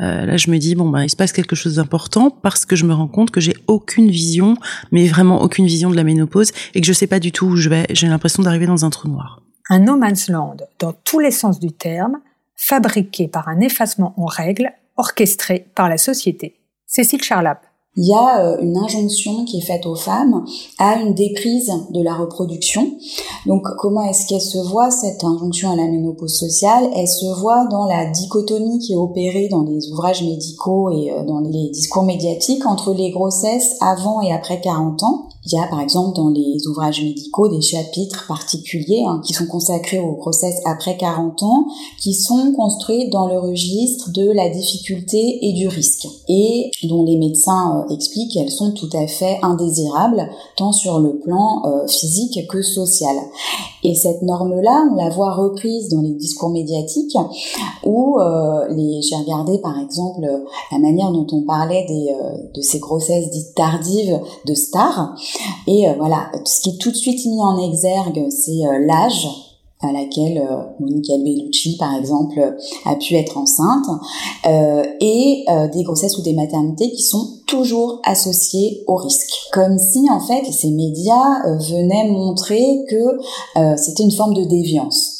Euh, 0.00 0.26
là, 0.26 0.36
je 0.36 0.50
me 0.50 0.58
dis 0.58 0.74
bon 0.74 0.88
ben 0.88 1.02
il 1.02 1.10
se 1.10 1.16
passe 1.16 1.32
quelque 1.32 1.56
chose 1.56 1.76
d'important 1.76 2.30
parce 2.30 2.64
que 2.64 2.76
je 2.76 2.84
me 2.84 2.94
rends 2.94 3.08
compte 3.08 3.30
que 3.30 3.40
j'ai 3.40 3.56
aucune 3.66 4.10
vision, 4.10 4.56
mais 4.92 5.06
vraiment 5.08 5.42
aucune 5.42 5.66
vision 5.66 5.90
de 5.90 5.96
la 5.96 6.04
ménopause 6.04 6.52
et 6.74 6.80
que 6.80 6.86
je 6.86 6.92
sais 6.92 7.06
pas 7.06 7.18
du 7.18 7.32
tout 7.32 7.46
où 7.46 7.56
je 7.56 7.68
vais. 7.68 7.86
J'ai 7.90 8.06
l'impression 8.06 8.42
d'arriver 8.42 8.66
dans 8.66 8.84
un 8.84 8.90
trou 8.90 9.08
noir. 9.08 9.42
Un 9.70 9.80
no 9.80 9.96
man's 9.96 10.28
land 10.28 10.56
dans 10.78 10.92
tous 10.92 11.18
les 11.18 11.30
sens 11.30 11.60
du 11.60 11.72
terme, 11.72 12.18
fabriqué 12.54 13.28
par 13.28 13.48
un 13.48 13.60
effacement 13.60 14.14
en 14.16 14.26
règle 14.26 14.70
orchestré 14.96 15.66
par 15.74 15.88
la 15.88 15.98
société. 15.98 16.56
Cécile 16.86 17.22
Charlap 17.22 17.67
il 17.98 18.06
y 18.06 18.14
a 18.14 18.44
euh, 18.44 18.58
une 18.62 18.76
injonction 18.76 19.44
qui 19.44 19.58
est 19.58 19.66
faite 19.66 19.84
aux 19.84 19.96
femmes 19.96 20.44
à 20.78 21.00
une 21.00 21.14
déprise 21.14 21.72
de 21.90 22.00
la 22.00 22.14
reproduction. 22.14 22.92
Donc 23.44 23.66
comment 23.78 24.02
est-ce 24.02 24.28
qu'elle 24.28 24.40
se 24.40 24.58
voit 24.58 24.92
cette 24.92 25.24
injonction 25.24 25.72
à 25.72 25.76
la 25.76 25.88
ménopause 25.88 26.38
sociale? 26.38 26.88
Elle 26.94 27.08
se 27.08 27.26
voit 27.40 27.66
dans 27.66 27.86
la 27.86 28.06
dichotomie 28.06 28.78
qui 28.78 28.92
est 28.92 28.96
opérée 28.96 29.48
dans 29.48 29.62
les 29.62 29.90
ouvrages 29.90 30.22
médicaux 30.22 30.90
et 30.90 31.10
euh, 31.10 31.24
dans 31.24 31.40
les 31.40 31.70
discours 31.70 32.04
médiatiques 32.04 32.64
entre 32.66 32.94
les 32.94 33.10
grossesses 33.10 33.76
avant 33.80 34.20
et 34.20 34.32
après 34.32 34.60
40 34.60 35.02
ans 35.02 35.28
Il 35.50 35.56
y 35.56 35.58
a 35.58 35.66
par 35.66 35.80
exemple 35.80 36.14
dans 36.14 36.28
les 36.28 36.66
ouvrages 36.66 37.02
médicaux 37.02 37.48
des 37.48 37.62
chapitres 37.62 38.26
particuliers 38.28 39.04
hein, 39.06 39.22
qui 39.24 39.32
sont 39.32 39.46
consacrés 39.46 39.98
aux 39.98 40.12
grossesses 40.12 40.60
après 40.66 40.98
40 40.98 41.42
ans, 41.42 41.66
qui 42.02 42.12
sont 42.12 42.52
construits 42.52 43.08
dans 43.08 43.26
le 43.28 43.38
registre 43.38 44.10
de 44.12 44.30
la 44.30 44.50
difficulté 44.50 45.38
et 45.40 45.54
du 45.54 45.66
risque, 45.66 46.06
et 46.28 46.70
dont 46.84 47.02
les 47.02 47.16
médecins 47.16 47.78
euh, 47.78 47.94
expliquent 47.94 48.32
qu'elles 48.32 48.50
sont 48.50 48.72
tout 48.72 48.90
à 48.92 49.06
fait 49.06 49.38
indésirables, 49.42 50.28
tant 50.58 50.72
sur 50.72 51.00
le 51.00 51.18
plan 51.18 51.62
euh, 51.64 51.86
physique 51.86 52.46
que 52.46 52.60
social. 52.60 53.16
Et 53.84 53.94
cette 53.94 54.20
norme-là, 54.20 54.86
on 54.92 54.96
la 54.96 55.08
voit 55.08 55.32
reprise 55.32 55.88
dans 55.88 56.02
les 56.02 56.12
discours 56.12 56.50
médiatiques, 56.50 57.16
où 57.84 58.20
euh, 58.20 58.68
les, 58.68 59.00
j'ai 59.00 59.16
regardé 59.16 59.58
par 59.60 59.78
exemple 59.78 60.28
la 60.72 60.78
manière 60.78 61.10
dont 61.10 61.26
on 61.32 61.42
parlait 61.42 61.86
des, 61.88 62.14
de 62.54 62.60
ces 62.60 62.80
grossesses 62.80 63.30
dites 63.30 63.54
tardives 63.54 64.20
de 64.44 64.54
stars, 64.54 65.14
et 65.66 65.86
voilà, 65.98 66.30
ce 66.44 66.60
qui 66.60 66.70
est 66.70 66.78
tout 66.78 66.90
de 66.90 66.96
suite 66.96 67.24
mis 67.26 67.40
en 67.40 67.58
exergue, 67.70 68.26
c'est 68.30 68.62
l'âge 68.86 69.28
à 69.80 69.92
laquelle 69.92 70.38
euh, 70.38 70.62
Monica 70.80 71.16
Bellucci, 71.18 71.76
par 71.76 71.94
exemple, 71.94 72.56
a 72.84 72.96
pu 72.96 73.14
être 73.14 73.38
enceinte, 73.38 73.86
euh, 74.46 74.82
et 75.00 75.44
euh, 75.48 75.68
des 75.68 75.84
grossesses 75.84 76.18
ou 76.18 76.22
des 76.22 76.32
maternités 76.32 76.90
qui 76.90 77.02
sont 77.02 77.26
toujours 77.46 78.00
associées 78.04 78.82
au 78.88 78.96
risque. 78.96 79.30
Comme 79.52 79.78
si, 79.78 80.10
en 80.10 80.20
fait, 80.20 80.44
ces 80.50 80.70
médias 80.70 81.46
euh, 81.46 81.58
venaient 81.58 82.10
montrer 82.10 82.84
que 82.88 83.18
c'était 83.76 84.02
une 84.02 84.12
forme 84.12 84.34
de 84.34 84.44
déviance. 84.44 85.14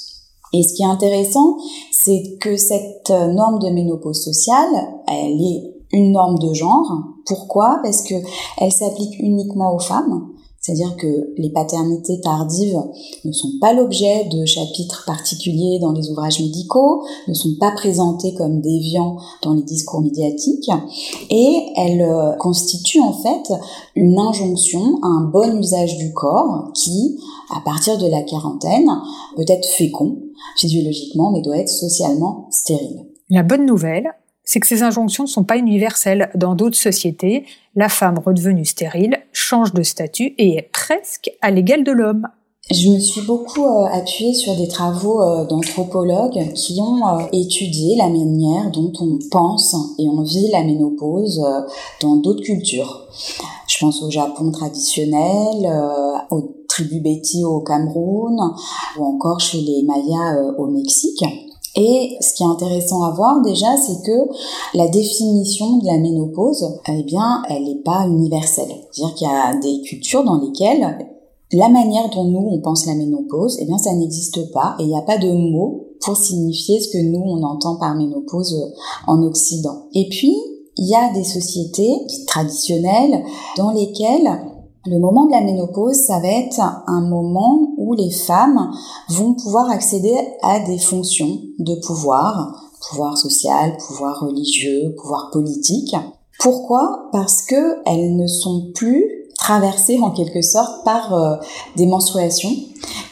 Et 0.53 0.63
ce 0.63 0.75
qui 0.75 0.83
est 0.83 0.87
intéressant, 0.87 1.57
c'est 1.93 2.39
que 2.41 2.57
cette 2.57 3.11
norme 3.11 3.59
de 3.59 3.69
ménopause 3.69 4.23
sociale, 4.23 4.71
elle 5.07 5.41
est 5.41 5.78
une 5.93 6.13
norme 6.13 6.39
de 6.39 6.53
genre. 6.55 7.05
Pourquoi? 7.27 7.81
Parce 7.83 8.03
que 8.03 8.15
elle 8.59 8.73
s'applique 8.73 9.19
uniquement 9.19 9.75
aux 9.75 9.81
femmes 9.81 10.29
c'est-à-dire 10.69 10.97
que 10.97 11.33
les 11.39 11.51
paternités 11.51 12.21
tardives 12.21 12.83
ne 13.25 13.33
sont 13.33 13.53
pas 13.59 13.73
l'objet 13.73 14.25
de 14.27 14.45
chapitres 14.45 15.05
particuliers 15.07 15.79
dans 15.81 15.93
les 15.93 16.11
ouvrages 16.11 16.41
médicaux, 16.41 17.05
ne 17.27 17.33
sont 17.33 17.55
pas 17.59 17.71
présentées 17.71 18.35
comme 18.35 18.61
déviants 18.61 19.17
dans 19.43 19.55
les 19.55 19.63
discours 19.63 20.03
médiatiques, 20.03 20.71
et 21.31 21.67
elles 21.77 22.03
euh, 22.03 22.33
constituent 22.37 23.01
en 23.01 23.15
fait 23.15 23.55
une 23.95 24.19
injonction 24.19 24.99
à 25.03 25.07
un 25.07 25.23
bon 25.23 25.59
usage 25.59 25.97
du 25.97 26.13
corps 26.13 26.71
qui, 26.75 27.19
à 27.57 27.61
partir 27.61 27.97
de 27.97 28.07
la 28.07 28.23
quarantaine, 28.23 28.91
peut 29.37 29.47
être 29.49 29.67
fécond 29.67 30.19
physiologiquement, 30.57 31.31
mais 31.31 31.41
doit 31.41 31.59
être 31.59 31.69
socialement 31.71 32.47
stérile. 32.51 33.07
La 33.31 33.43
bonne 33.43 33.65
nouvelle, 33.65 34.13
c'est 34.49 34.61
que 34.61 34.67
ces 34.67 34.83
injonctions 34.83 35.25
ne 35.25 35.29
sont 35.29 35.45
pas 35.45 35.59
universelles. 35.59 36.31
Dans 36.35 36.55
d'autres 36.55 36.79
sociétés, 36.79 37.45
la 37.77 37.91
femme 37.91 38.19
redevenue 38.19 38.65
stérile 38.65 39.19
change 39.31 39.75
de 39.75 39.83
statut 39.83 40.35
et 40.39 40.57
est 40.57 40.71
presque 40.73 41.31
à 41.43 41.51
l'égal 41.51 41.85
de 41.85 41.93
l'homme. 41.93 42.27
Je 42.71 42.89
me 42.89 42.99
suis 42.99 43.21
beaucoup 43.21 43.67
euh, 43.67 43.85
appuyée 43.93 44.33
sur 44.33 44.57
des 44.57 44.67
travaux 44.67 45.21
euh, 45.21 45.45
d'anthropologues 45.45 46.53
qui 46.55 46.81
ont 46.81 47.07
euh, 47.07 47.27
étudié 47.33 47.97
la 47.97 48.09
manière 48.09 48.71
dont 48.71 48.91
on 49.01 49.19
pense 49.31 49.77
et 49.99 50.09
on 50.09 50.23
vit 50.23 50.51
la 50.51 50.65
ménopause 50.65 51.45
dans 52.01 52.17
d'autres 52.17 52.43
cultures. 52.43 53.07
Je 53.67 53.77
pense 53.81 54.03
au 54.03 54.11
Japon 54.11 54.51
traditionnel, 54.51 55.71
aux 56.31 56.65
tribus 56.69 57.03
Béti 57.03 57.45
au 57.45 57.61
Cameroun 57.61 58.39
ou 58.99 59.05
encore 59.05 59.41
chez 59.41 59.61
les 59.61 59.83
Mayas 59.83 60.55
au 60.57 60.69
Mexique. 60.69 61.23
Et 61.79 62.17
ce 62.21 62.35
qui 62.35 62.43
est 62.43 62.47
intéressant 62.47 63.05
à 63.05 63.13
voir 63.13 63.41
déjà, 63.41 63.77
c'est 63.77 64.03
que 64.05 64.29
la 64.75 64.89
définition 64.89 65.79
de 65.79 65.87
la 65.87 65.99
ménopause, 65.99 66.81
eh 66.89 67.03
bien, 67.05 67.43
elle 67.49 67.65
n'est 67.65 67.83
pas 67.85 68.07
universelle. 68.09 68.75
C'est-à-dire 68.91 69.15
qu'il 69.15 69.29
y 69.29 69.31
a 69.31 69.55
des 69.57 69.81
cultures 69.83 70.25
dans 70.25 70.41
lesquelles 70.41 71.07
la 71.53 71.69
manière 71.69 72.11
dont 72.11 72.25
nous 72.25 72.47
on 72.51 72.61
pense 72.61 72.85
la 72.85 72.95
ménopause, 72.95 73.59
eh 73.61 73.65
bien, 73.65 73.79
ça 73.79 73.95
n'existe 73.95 74.53
pas 74.53 74.75
et 74.81 74.83
il 74.83 74.89
n'y 74.89 74.99
a 74.99 75.03
pas 75.03 75.19
de 75.19 75.31
mot 75.31 75.87
pour 76.01 76.17
signifier 76.17 76.81
ce 76.81 76.89
que 76.89 76.99
nous 76.99 77.23
on 77.25 77.43
entend 77.45 77.77
par 77.77 77.95
ménopause 77.95 78.75
en 79.07 79.23
Occident. 79.23 79.87
Et 79.95 80.09
puis, 80.09 80.37
il 80.77 80.89
y 80.89 80.95
a 80.95 81.13
des 81.13 81.25
sociétés 81.25 81.93
traditionnelles 82.27 83.25
dans 83.57 83.71
lesquelles 83.71 84.31
le 84.89 84.99
moment 84.99 85.27
de 85.27 85.33
la 85.33 85.41
ménopause, 85.41 85.97
ça 85.97 86.19
va 86.21 86.29
être 86.29 86.61
un 86.87 87.01
moment 87.03 87.75
où 87.77 87.95
les 87.95 88.11
femmes 88.11 88.71
vont 89.11 89.35
pouvoir 89.35 89.71
accéder 89.71 90.17
à 90.43 90.61
des 90.61 90.79
fonctions 90.79 91.41
de 91.59 91.75
pouvoir, 91.87 92.71
pouvoir 92.89 93.19
social, 93.19 93.77
pouvoir 93.87 94.21
religieux, 94.21 94.95
pouvoir 95.01 95.31
politique. 95.31 95.95
Pourquoi? 96.41 97.09
Parce 97.13 97.43
que 97.43 97.77
elles 97.87 98.17
ne 98.17 98.27
sont 98.27 98.71
plus 98.75 99.05
traversées 99.39 99.99
en 100.01 100.11
quelque 100.11 100.43
sorte 100.43 100.85
par 100.85 101.15
euh, 101.15 101.37
des 101.77 101.87
menstruations 101.87 102.55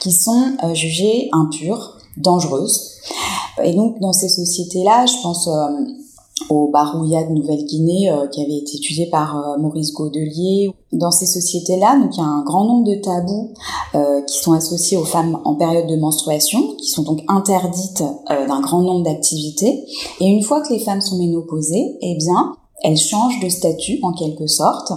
qui 0.00 0.12
sont 0.12 0.52
euh, 0.64 0.75
jugées 0.75 1.28
impures, 1.33 1.99
dangereuses. 2.16 2.92
Et 3.62 3.75
donc 3.75 3.99
dans 4.00 4.12
ces 4.12 4.28
sociétés-là, 4.28 5.06
je 5.06 5.23
pense 5.23 5.49
euh, 5.49 5.68
au 6.50 6.68
Barouya 6.68 7.24
de 7.24 7.32
Nouvelle-Guinée 7.32 8.10
euh, 8.10 8.26
qui 8.28 8.42
avait 8.42 8.56
été 8.56 8.76
étudié 8.76 9.06
par 9.06 9.36
euh, 9.36 9.58
Maurice 9.58 9.92
Godelier. 9.92 10.70
Dans 10.92 11.10
ces 11.10 11.26
sociétés-là, 11.26 11.98
donc 11.98 12.16
il 12.16 12.20
y 12.20 12.22
a 12.22 12.26
un 12.26 12.42
grand 12.42 12.64
nombre 12.64 12.84
de 12.84 12.94
tabous 12.94 13.52
euh, 13.94 14.22
qui 14.22 14.38
sont 14.38 14.52
associés 14.52 14.96
aux 14.96 15.04
femmes 15.04 15.40
en 15.44 15.54
période 15.54 15.86
de 15.88 15.96
menstruation, 15.96 16.74
qui 16.76 16.88
sont 16.88 17.02
donc 17.02 17.22
interdites 17.28 18.04
d'un 18.28 18.60
grand 18.60 18.82
nombre 18.82 19.04
d'activités. 19.04 19.84
Et 20.20 20.26
une 20.26 20.42
fois 20.42 20.62
que 20.62 20.72
les 20.72 20.78
femmes 20.78 21.00
sont 21.00 21.18
ménopausées, 21.18 21.98
eh 22.00 22.16
bien 22.16 22.54
elles 22.82 22.96
changent 22.96 23.40
de 23.40 23.48
statut 23.48 23.98
en 24.02 24.12
quelque 24.12 24.46
sorte 24.46 24.92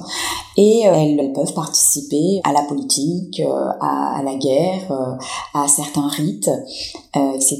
et 0.58 0.82
elles, 0.82 1.34
peuvent 1.34 1.54
participer 1.54 2.42
à 2.44 2.52
la 2.52 2.62
politique, 2.64 3.42
à 3.82 4.22
la 4.24 4.36
guerre, 4.36 5.18
à 5.54 5.68
certains 5.68 6.08
rites, 6.08 6.52
etc. 7.16 7.60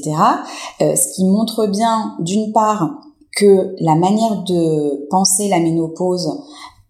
ce 0.78 1.14
qui 1.14 1.24
montre 1.24 1.66
bien 1.66 2.14
d'une 2.20 2.52
part 2.52 2.90
que 3.36 3.74
la 3.80 3.94
manière 3.94 4.42
de 4.44 5.08
penser 5.08 5.48
la 5.48 5.60
ménopause 5.60 6.28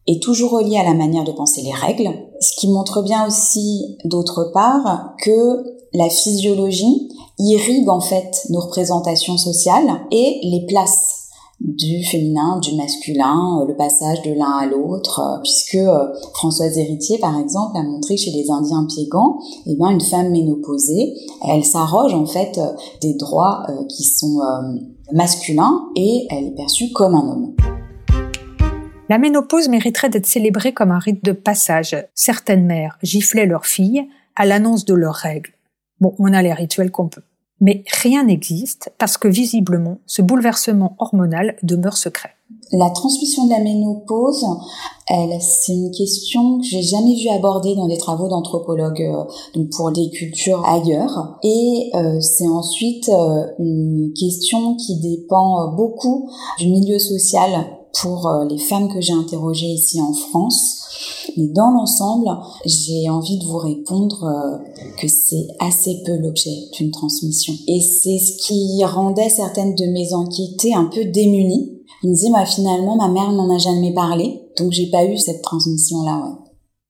est 0.06 0.22
toujours 0.22 0.52
reliée 0.52 0.78
à 0.78 0.84
la 0.84 0.94
manière 0.94 1.24
de 1.24 1.32
penser 1.32 1.62
les 1.62 1.72
règles, 1.72 2.10
ce 2.40 2.52
qui 2.58 2.68
montre 2.68 3.02
bien 3.02 3.26
aussi 3.26 3.98
d'autre 4.04 4.50
part 4.52 5.14
que 5.22 5.62
la 5.92 6.08
physiologie 6.08 7.08
irrigue 7.38 7.88
en 7.88 8.00
fait 8.00 8.46
nos 8.50 8.60
représentations 8.60 9.36
sociales 9.36 10.00
et 10.10 10.40
les 10.42 10.66
places 10.66 11.20
du 11.60 12.02
féminin, 12.04 12.58
du 12.58 12.74
masculin, 12.74 13.64
le 13.68 13.76
passage 13.76 14.22
de 14.22 14.32
l'un 14.32 14.50
à 14.50 14.66
l'autre, 14.66 15.40
puisque 15.42 15.74
euh, 15.74 16.06
Françoise 16.32 16.78
Héritier, 16.78 17.18
par 17.18 17.38
exemple, 17.38 17.76
a 17.76 17.82
montré 17.82 18.16
chez 18.16 18.30
les 18.30 18.50
Indiens 18.50 18.86
piégants, 18.86 19.38
eh 19.66 19.76
ben, 19.76 19.90
une 19.90 20.00
femme 20.00 20.30
ménopausée, 20.30 21.14
elle 21.46 21.64
s'arroge 21.64 22.14
en 22.14 22.24
fait 22.24 22.58
des 23.02 23.12
droits 23.12 23.62
euh, 23.68 23.84
qui 23.90 24.04
sont 24.04 24.40
euh, 24.40 24.78
masculin 25.12 25.88
et 25.96 26.26
elle 26.30 26.46
est 26.46 26.54
perçue 26.56 26.92
comme 26.92 27.14
un 27.14 27.28
homme. 27.28 27.56
La 29.08 29.18
ménopause 29.18 29.68
mériterait 29.68 30.08
d'être 30.08 30.26
célébrée 30.26 30.72
comme 30.72 30.92
un 30.92 30.98
rite 30.98 31.24
de 31.24 31.32
passage. 31.32 31.96
Certaines 32.14 32.64
mères 32.64 32.96
giflaient 33.02 33.46
leurs 33.46 33.66
filles 33.66 34.08
à 34.36 34.46
l'annonce 34.46 34.84
de 34.84 34.94
leurs 34.94 35.14
règles. 35.14 35.52
Bon, 36.00 36.14
on 36.18 36.32
a 36.32 36.42
les 36.42 36.52
rituels 36.52 36.90
qu'on 36.90 37.08
peut. 37.08 37.22
Mais 37.60 37.84
rien 38.02 38.24
n'existe 38.24 38.90
parce 38.98 39.18
que 39.18 39.28
visiblement, 39.28 39.98
ce 40.06 40.22
bouleversement 40.22 40.96
hormonal 40.98 41.56
demeure 41.62 41.96
secret. 41.96 42.30
La 42.72 42.90
transmission 42.90 43.46
de 43.46 43.50
la 43.50 43.60
ménopause, 43.60 44.46
elle, 45.08 45.40
c'est 45.40 45.72
une 45.72 45.90
question 45.90 46.58
que 46.58 46.64
j'ai 46.64 46.82
jamais 46.82 47.16
vu 47.16 47.28
aborder 47.28 47.74
dans 47.74 47.88
des 47.88 47.98
travaux 47.98 48.28
d'anthropologues, 48.28 49.02
euh, 49.02 49.24
donc 49.54 49.70
pour 49.70 49.90
des 49.92 50.08
cultures 50.10 50.64
ailleurs. 50.64 51.38
Et 51.42 51.90
euh, 51.94 52.20
c'est 52.20 52.48
ensuite 52.48 53.08
euh, 53.08 53.46
une 53.58 54.12
question 54.18 54.76
qui 54.76 55.00
dépend 55.00 55.74
beaucoup 55.74 56.30
du 56.58 56.68
milieu 56.68 56.98
social 56.98 57.66
pour 58.00 58.30
les 58.48 58.58
femmes 58.58 58.92
que 58.92 59.00
j'ai 59.00 59.12
interrogées 59.12 59.66
ici 59.66 60.00
en 60.00 60.12
France. 60.12 60.76
Mais 61.36 61.48
dans 61.48 61.70
l'ensemble, 61.70 62.28
j'ai 62.64 63.08
envie 63.08 63.38
de 63.38 63.44
vous 63.44 63.58
répondre 63.58 64.60
que 64.98 65.08
c'est 65.08 65.46
assez 65.58 66.02
peu 66.04 66.16
l'objet 66.16 66.56
d'une 66.72 66.90
transmission. 66.90 67.54
Et 67.68 67.80
c'est 67.80 68.18
ce 68.18 68.46
qui 68.46 68.84
rendait 68.84 69.28
certaines 69.28 69.74
de 69.74 69.86
mes 69.86 70.12
enquêtées 70.12 70.74
un 70.74 70.84
peu 70.84 71.04
démunies 71.04 71.80
il 72.02 72.10
me 72.10 72.14
dit, 72.14 72.30
bah, 72.32 72.46
finalement, 72.46 72.96
ma 72.96 73.08
mère 73.08 73.32
n'en 73.32 73.54
a 73.54 73.58
jamais 73.58 73.92
parlé, 73.92 74.40
donc 74.56 74.72
j'ai 74.72 74.90
pas 74.90 75.04
eu 75.04 75.18
cette 75.18 75.42
transmission-là, 75.42 76.16
ouais. 76.16 76.34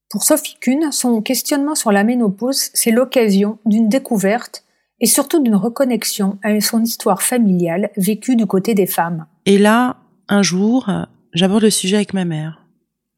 Pour 0.09 0.23
Sophie 0.25 0.57
Kuhn, 0.61 0.91
son 0.91 1.21
questionnement 1.21 1.77
sur 1.77 1.93
la 1.93 2.03
ménopause, 2.03 2.71
c'est 2.75 2.91
l'occasion 2.91 3.59
d'une 3.65 3.89
découverte 3.89 4.65
et 5.01 5.07
surtout 5.07 5.41
d'une 5.41 5.55
reconnexion 5.55 6.37
avec 6.43 6.65
son 6.65 6.83
histoire 6.83 7.23
familiale 7.23 7.91
vécue 7.97 8.35
du 8.35 8.45
côté 8.47 8.75
des 8.75 8.87
femmes. 8.87 9.27
Et 9.47 9.57
là, 9.57 9.97
un 10.31 10.43
jour, 10.43 10.89
j'aborde 11.35 11.65
le 11.65 11.71
sujet 11.71 11.97
avec 11.97 12.15
ma 12.15 12.25
mère. 12.25 12.67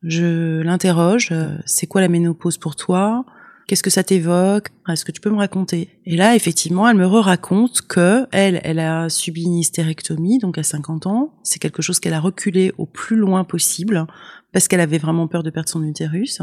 Je 0.03 0.61
l'interroge, 0.63 1.29
euh, 1.31 1.57
c'est 1.65 1.87
quoi 1.87 2.01
la 2.01 2.09
ménopause 2.09 2.59
pour 2.59 2.75
toi? 2.75 3.25
Qu'est-ce 3.69 3.85
que 3.85 3.91
ça 3.91 4.03
t'évoque? 4.03 4.71
Est-ce 4.89 5.05
que 5.05 5.13
tu 5.13 5.21
peux 5.21 5.31
me 5.31 5.37
raconter? 5.37 5.89
Et 6.05 6.17
là, 6.17 6.35
effectivement, 6.35 6.89
elle 6.89 6.97
me 6.97 7.07
raconte 7.07 7.83
que 7.83 8.27
elle, 8.33 8.61
elle 8.65 8.81
a 8.81 9.09
subi 9.09 9.45
une 9.45 9.55
hystérectomie, 9.55 10.39
donc 10.39 10.59
à 10.59 10.65
50 10.65 11.07
ans. 11.07 11.35
C'est 11.45 11.61
quelque 11.61 11.83
chose 11.83 12.01
qu'elle 12.01 12.15
a 12.15 12.21
reculé 12.21 12.73
au 12.79 12.87
plus 12.87 13.17
loin 13.17 13.45
possible 13.45 14.07
parce 14.53 14.67
qu'elle 14.67 14.81
avait 14.81 14.99
vraiment 14.99 15.29
peur 15.29 15.45
de 15.45 15.51
perdre 15.51 15.69
son 15.69 15.85
utérus. 15.85 16.43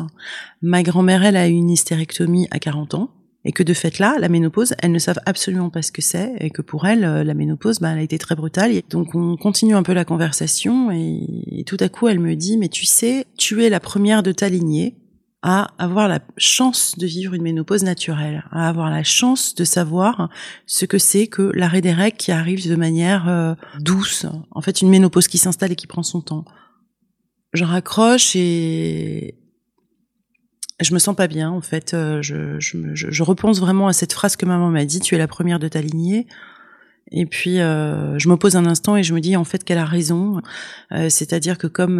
Ma 0.61 0.81
grand-mère, 0.81 1.23
elle 1.23 1.35
a 1.35 1.49
eu 1.49 1.53
une 1.53 1.69
hystérectomie 1.69 2.47
à 2.51 2.59
40 2.59 2.93
ans. 2.93 3.11
Et 3.45 3.51
que 3.53 3.63
de 3.63 3.73
fait 3.73 3.99
là, 3.99 4.17
la 4.19 4.27
ménopause, 4.27 4.73
elles 4.79 4.91
ne 4.91 4.99
savent 4.99 5.21
absolument 5.25 5.69
pas 5.69 5.81
ce 5.81 5.91
que 5.91 6.01
c'est, 6.01 6.33
et 6.39 6.49
que 6.49 6.61
pour 6.61 6.85
elles, 6.85 7.01
la 7.01 7.33
ménopause, 7.33 7.79
bah, 7.79 7.91
elle 7.91 7.99
a 7.99 8.01
été 8.01 8.17
très 8.17 8.35
brutale. 8.35 8.73
Donc 8.89 9.15
on 9.15 9.37
continue 9.37 9.75
un 9.75 9.83
peu 9.83 9.93
la 9.93 10.05
conversation, 10.05 10.91
et, 10.91 11.63
tout 11.65 11.77
à 11.79 11.87
coup 11.87 12.07
elle 12.07 12.19
me 12.19 12.35
dit, 12.35 12.57
mais 12.57 12.67
tu 12.67 12.85
sais, 12.85 13.25
tu 13.37 13.63
es 13.63 13.69
la 13.69 13.79
première 13.79 14.23
de 14.23 14.31
ta 14.31 14.49
lignée 14.49 14.95
à 15.41 15.69
avoir 15.77 16.07
la 16.09 16.19
chance 16.37 16.97
de 16.97 17.07
vivre 17.07 17.33
une 17.33 17.43
ménopause 17.43 17.83
naturelle, 17.83 18.43
à 18.51 18.67
avoir 18.67 18.89
la 18.89 19.03
chance 19.03 19.55
de 19.55 19.63
savoir 19.63 20.29
ce 20.65 20.85
que 20.85 20.97
c'est 20.97 21.27
que 21.27 21.51
l'arrêt 21.55 21.81
des 21.81 21.93
règles 21.93 22.17
qui 22.17 22.31
arrive 22.31 22.67
de 22.67 22.75
manière 22.75 23.29
euh, 23.29 23.53
douce. 23.79 24.25
En 24.51 24.61
fait, 24.61 24.81
une 24.81 24.89
ménopause 24.89 25.29
qui 25.29 25.37
s'installe 25.37 25.71
et 25.71 25.75
qui 25.77 25.87
prend 25.87 26.03
son 26.03 26.21
temps. 26.21 26.43
Je 27.53 27.63
raccroche 27.63 28.35
et 28.35 29.35
je 30.79 30.93
me 30.93 30.99
sens 30.99 31.15
pas 31.15 31.27
bien 31.27 31.49
en 31.49 31.61
fait. 31.61 31.93
Euh, 31.93 32.21
je, 32.21 32.59
je, 32.59 32.77
je, 32.93 33.23
repense 33.23 33.59
vraiment 33.59 33.87
à 33.87 33.93
cette 33.93 34.13
phrase 34.13 34.35
que 34.35 34.45
maman 34.45 34.69
m'a 34.69 34.85
dit. 34.85 34.99
Tu 34.99 35.15
es 35.15 35.17
la 35.17 35.27
première 35.27 35.59
de 35.59 35.67
ta 35.67 35.81
lignée. 35.81 36.27
Et 37.11 37.25
puis 37.25 37.59
euh, 37.59 38.19
je 38.19 38.29
me 38.29 38.37
pose 38.37 38.55
un 38.55 38.67
instant 38.67 38.95
et 38.95 39.01
je 39.01 39.15
me 39.15 39.19
dis 39.19 39.35
en 39.35 39.43
fait 39.43 39.63
qu'elle 39.63 39.79
a 39.79 39.85
raison. 39.85 40.41
Euh, 40.91 41.09
c'est-à-dire 41.09 41.57
que 41.57 41.67
comme 41.67 41.99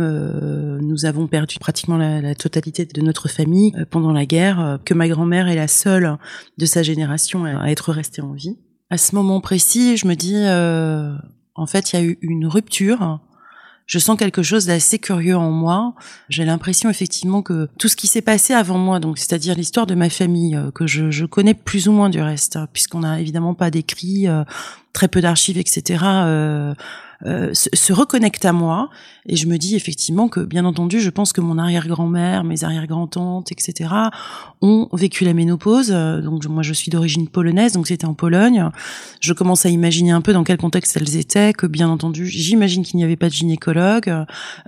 nous 0.82 1.06
avons 1.06 1.28
perdu 1.28 1.58
pratiquement 1.60 1.98
la, 1.98 2.22
la, 2.22 2.36
totalité 2.36 2.86
de 2.86 3.02
notre 3.02 3.28
famille 3.28 3.74
pendant 3.90 4.12
la 4.12 4.26
guerre, 4.26 4.80
que 4.86 4.94
ma 4.94 5.08
grand-mère 5.08 5.48
est 5.48 5.56
la 5.56 5.68
seule 5.68 6.18
de 6.58 6.66
sa 6.66 6.84
génération 6.84 7.46
à 7.46 7.72
être 7.72 7.92
restée 7.92 8.22
en 8.22 8.34
vie. 8.34 8.58
À 8.92 8.98
ce 8.98 9.16
moment 9.16 9.42
précis, 9.42 9.98
je 9.98 10.08
me 10.08 10.16
dis 10.16 10.38
en 11.56 11.66
fait 11.66 11.92
il 11.92 11.96
y 11.96 12.00
a 12.00 12.06
eu 12.06 12.20
une 12.22 12.46
rupture 12.46 13.20
je 13.89 13.98
sens 13.98 14.17
quelque 14.17 14.43
chose 14.43 14.67
d'assez 14.67 15.00
curieux 15.00 15.36
en 15.36 15.50
moi. 15.50 15.96
J'ai 16.29 16.46
l'impression 16.46 16.91
effectivement 16.91 17.41
que 17.41 17.67
tout 17.79 17.88
ce 17.88 17.96
qui 17.96 18.05
s'est 18.05 18.22
passé 18.22 18.53
avant 18.53 18.77
moi, 18.77 19.00
donc 19.00 19.17
c'est-à-dire 19.17 19.55
l'histoire 19.55 19.88
de 19.88 19.96
ma 19.96 20.12
famille, 20.12 20.55
euh, 20.55 20.69
que 20.69 20.86
je, 20.86 21.10
je, 21.10 21.25
connais 21.25 21.55
plus 21.55 21.88
ou 21.88 21.91
moins 21.91 22.12
du 22.12 22.22
reste, 22.22 22.55
hein, 22.55 22.67
puisqu'on 22.72 23.00
n'a 23.00 23.19
évidemment 23.19 23.55
pas 23.55 23.72
d'écrits, 23.72 24.27
euh, 24.27 24.43
très 24.93 25.08
peu 25.08 25.22
d'archives, 25.22 25.58
etc. 25.58 26.03
Euh, 26.05 26.75
euh, 27.26 27.50
se, 27.54 27.92
reconnecte 27.92 28.46
à 28.46 28.54
moi. 28.54 28.90
Et 29.26 29.36
je 29.36 29.46
me 29.46 29.58
dis 29.58 29.76
effectivement 29.76 30.30
que 30.30 30.40
bien 30.40 30.64
entendu 30.64 31.02
je 31.02 31.10
pense 31.10 31.34
que 31.34 31.42
mon 31.42 31.58
arrière-grand-mère 31.58 32.44
mes 32.44 32.64
arrière-grand-tantes 32.64 33.52
etc 33.52 33.90
ont 34.62 34.88
vécu 34.94 35.26
la 35.26 35.34
ménopause. 35.34 35.90
Donc 35.90 36.46
moi 36.46 36.64
je 36.64 36.74
suis 36.74 36.90
d'origine 36.90 37.28
polonaise 37.28 37.74
donc 37.74 37.88
c'était 37.88 38.06
en 38.06 38.14
Pologne. 38.14 38.70
Je 39.20 39.34
commence 39.34 39.66
à 39.66 39.70
imaginer 39.70 40.12
un 40.12 40.22
peu 40.22 40.34
dans 40.34 40.44
quel 40.44 40.58
contexte 40.58 40.98
elles 40.98 41.18
étaient 41.18 41.54
que 41.54 41.68
bien 41.68 41.90
entendu 41.90 42.26
j'imagine 42.26 42.84
qu'il 42.84 42.98
n'y 42.98 43.04
avait 43.04 43.18
pas 43.18 43.28
de 43.28 43.34
gynécologue. 43.34 44.10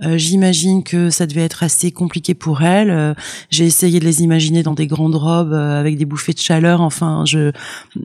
Euh, 0.02 0.18
j'imagine 0.18 0.84
que 0.84 1.10
ça 1.10 1.26
devait 1.26 1.44
être 1.44 1.62
assez 1.62 1.90
compliqué 1.90 2.34
pour 2.34 2.62
elles. 2.62 2.90
Euh, 2.90 3.14
j'ai 3.50 3.64
essayé 3.64 3.98
de 3.98 4.04
les 4.04 4.22
imaginer 4.22 4.62
dans 4.62 4.74
des 4.74 4.86
grandes 4.86 5.16
robes 5.16 5.54
avec 5.54 5.96
des 5.96 6.04
bouffées 6.04 6.34
de 6.34 6.38
chaleur. 6.38 6.82
Enfin 6.82 7.24
je 7.26 7.50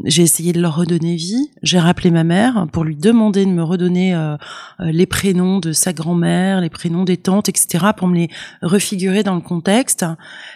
j'ai 0.05 0.23
essayé 0.23 0.53
de 0.53 0.61
leur 0.61 0.75
redonner 0.75 1.15
vie. 1.15 1.51
J'ai 1.63 1.79
rappelé 1.79 2.11
ma 2.11 2.23
mère 2.23 2.67
pour 2.71 2.83
lui 2.83 2.95
demander 2.95 3.45
de 3.45 3.51
me 3.51 3.63
redonner 3.63 4.15
euh, 4.15 4.36
les 4.79 5.05
prénoms 5.05 5.59
de 5.59 5.71
sa 5.71 5.93
grand-mère, 5.93 6.61
les 6.61 6.69
prénoms 6.69 7.03
des 7.03 7.17
tantes, 7.17 7.49
etc., 7.49 7.87
pour 7.95 8.07
me 8.07 8.15
les 8.15 8.29
refigurer 8.61 9.23
dans 9.23 9.35
le 9.35 9.41
contexte. 9.41 10.05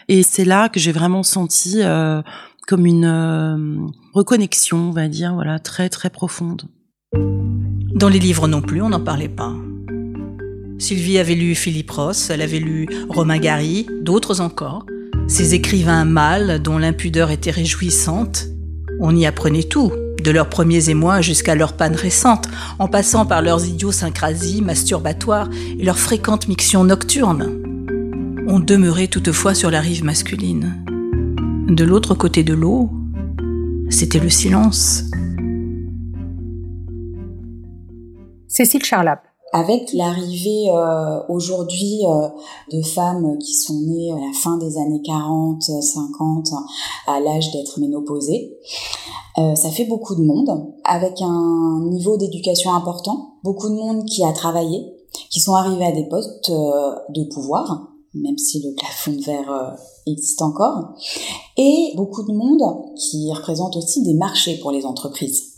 Et 0.08 0.24
c'est 0.24 0.46
là 0.46 0.70
que 0.70 0.80
j'ai 0.80 0.92
vraiment 0.92 1.24
senti 1.24 1.82
euh, 1.82 2.22
comme 2.68 2.86
une 2.86 3.06
euh, 3.06 3.88
reconnexion, 4.14 4.90
on 4.90 4.92
va 4.92 5.08
dire, 5.08 5.34
voilà, 5.34 5.60
très 5.60 5.90
très 5.90 6.10
profonde. 6.10 6.64
Dans 7.14 8.10
les 8.10 8.20
livres 8.20 8.48
non 8.48 8.62
plus, 8.62 8.82
on 8.82 8.90
n'en 8.90 9.04
parlait 9.04 9.30
pas. 9.30 9.54
Sylvie 10.80 11.20
avait 11.20 11.36
lu 11.36 11.54
Philippe 11.54 11.92
Ross, 11.92 12.30
elle 12.30 12.42
avait 12.42 12.60
lu 12.60 12.88
Romain 13.10 13.38
Gary, 13.38 13.86
d'autres 14.02 14.42
encore. 14.42 14.86
Ces 15.28 15.54
écrivains 15.54 16.06
mâles 16.06 16.62
dont 16.62 16.78
l'impudeur 16.78 17.30
était 17.30 17.52
réjouissante. 17.52 18.48
On 19.00 19.16
y 19.16 19.26
apprenait 19.26 19.64
tout, 19.64 19.92
de 20.22 20.32
leurs 20.32 20.50
premiers 20.50 20.90
émois 20.90 21.22
jusqu'à 21.22 21.56
leur 21.56 21.74
panne 21.74 21.96
récente, 21.96 22.48
en 22.80 22.88
passant 22.88 23.26
par 23.26 23.42
leurs 23.42 23.66
idiosyncrasies 23.66 24.62
masturbatoires 24.62 25.50
et 25.80 25.84
leurs 25.84 26.00
fréquentes 26.00 26.48
mictions 26.48 26.84
nocturnes. 26.84 27.62
On 28.48 28.60
demeurait 28.60 29.08
toutefois 29.08 29.54
sur 29.54 29.72
la 29.72 29.82
rive 29.82 30.04
masculine. 30.04 30.84
De 31.68 31.84
l'autre 31.84 32.16
côté 32.16 32.44
de 32.44 32.54
l'eau, 32.54 32.90
c'était 33.90 34.20
le 34.20 34.30
silence. 34.30 35.04
Cécile 38.48 38.84
Charlap 38.84 39.24
avec 39.54 39.92
l'arrivée 39.94 40.70
euh, 40.70 41.20
aujourd'hui 41.28 42.00
euh, 42.06 42.30
de 42.72 42.82
femmes 42.82 43.38
qui 43.38 43.54
sont 43.54 43.80
nées 43.82 44.12
à 44.14 44.16
la 44.16 44.34
fin 44.42 44.58
des 44.58 44.78
années 44.78 45.02
40, 45.04 45.62
50, 45.62 46.48
à 47.08 47.20
l'âge 47.20 47.52
d'être 47.52 47.80
ménopausées, 47.80 48.58
euh, 49.38 49.56
ça 49.56 49.70
fait 49.70 49.86
beaucoup 49.86 50.16
de 50.16 50.24
monde, 50.24 50.74
avec 50.84 51.22
un 51.22 51.82
niveau 51.90 52.18
d'éducation 52.18 52.74
important, 52.74 53.36
beaucoup 53.44 53.70
de 53.70 53.76
monde 53.76 54.06
qui 54.06 54.24
a 54.24 54.32
travaillé, 54.34 54.86
qui 55.30 55.40
sont 55.40 55.56
arrivés 55.56 55.86
à 55.86 55.92
des 55.92 56.08
postes 56.08 56.52
de 56.52 57.34
pouvoir, 57.34 57.90
même 58.14 58.38
si 58.38 58.62
le 58.62 58.74
plafond 58.76 59.12
de 59.12 59.24
verre 59.24 59.78
existe 60.06 60.42
encore, 60.42 60.96
et 61.58 61.94
beaucoup 61.96 62.24
de 62.24 62.34
monde 62.34 62.62
qui 62.96 63.32
représente 63.34 63.76
aussi 63.78 64.04
des 64.04 64.14
marchés 64.14 64.58
pour 64.60 64.72
les 64.72 64.86
entreprises. 64.86 65.52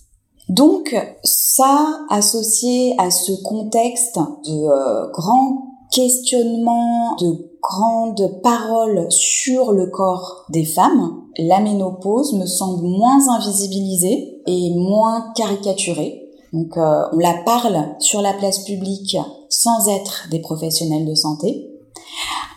Donc 0.49 0.95
ça, 1.23 2.05
associé 2.09 2.95
à 2.97 3.11
ce 3.11 3.31
contexte 3.43 4.17
de 4.45 4.51
euh, 4.51 5.09
grands 5.11 5.77
questionnements, 5.91 7.15
de 7.15 7.49
grandes 7.61 8.41
paroles 8.41 9.07
sur 9.09 9.71
le 9.71 9.87
corps 9.87 10.45
des 10.49 10.65
femmes, 10.65 11.22
la 11.37 11.59
ménopause 11.59 12.33
me 12.33 12.45
semble 12.45 12.83
moins 12.83 13.27
invisibilisée 13.35 14.41
et 14.45 14.73
moins 14.75 15.33
caricaturée. 15.35 16.21
Donc 16.51 16.77
euh, 16.77 17.03
on 17.11 17.17
la 17.17 17.33
parle 17.45 17.95
sur 17.99 18.21
la 18.21 18.33
place 18.33 18.59
publique 18.59 19.17
sans 19.49 19.87
être 19.87 20.27
des 20.29 20.39
professionnels 20.39 21.05
de 21.05 21.15
santé. 21.15 21.69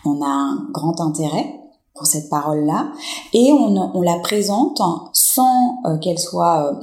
On 0.05 0.21
a 0.21 0.27
un 0.27 0.67
grand 0.71 1.01
intérêt 1.01 1.59
pour 1.95 2.05
cette 2.05 2.29
parole-là 2.29 2.91
et 3.33 3.51
on, 3.51 4.01
la 4.01 4.19
présente 4.19 4.81
sans 5.13 5.77
euh, 5.85 5.97
qu'elle 5.97 6.19
soit 6.19 6.79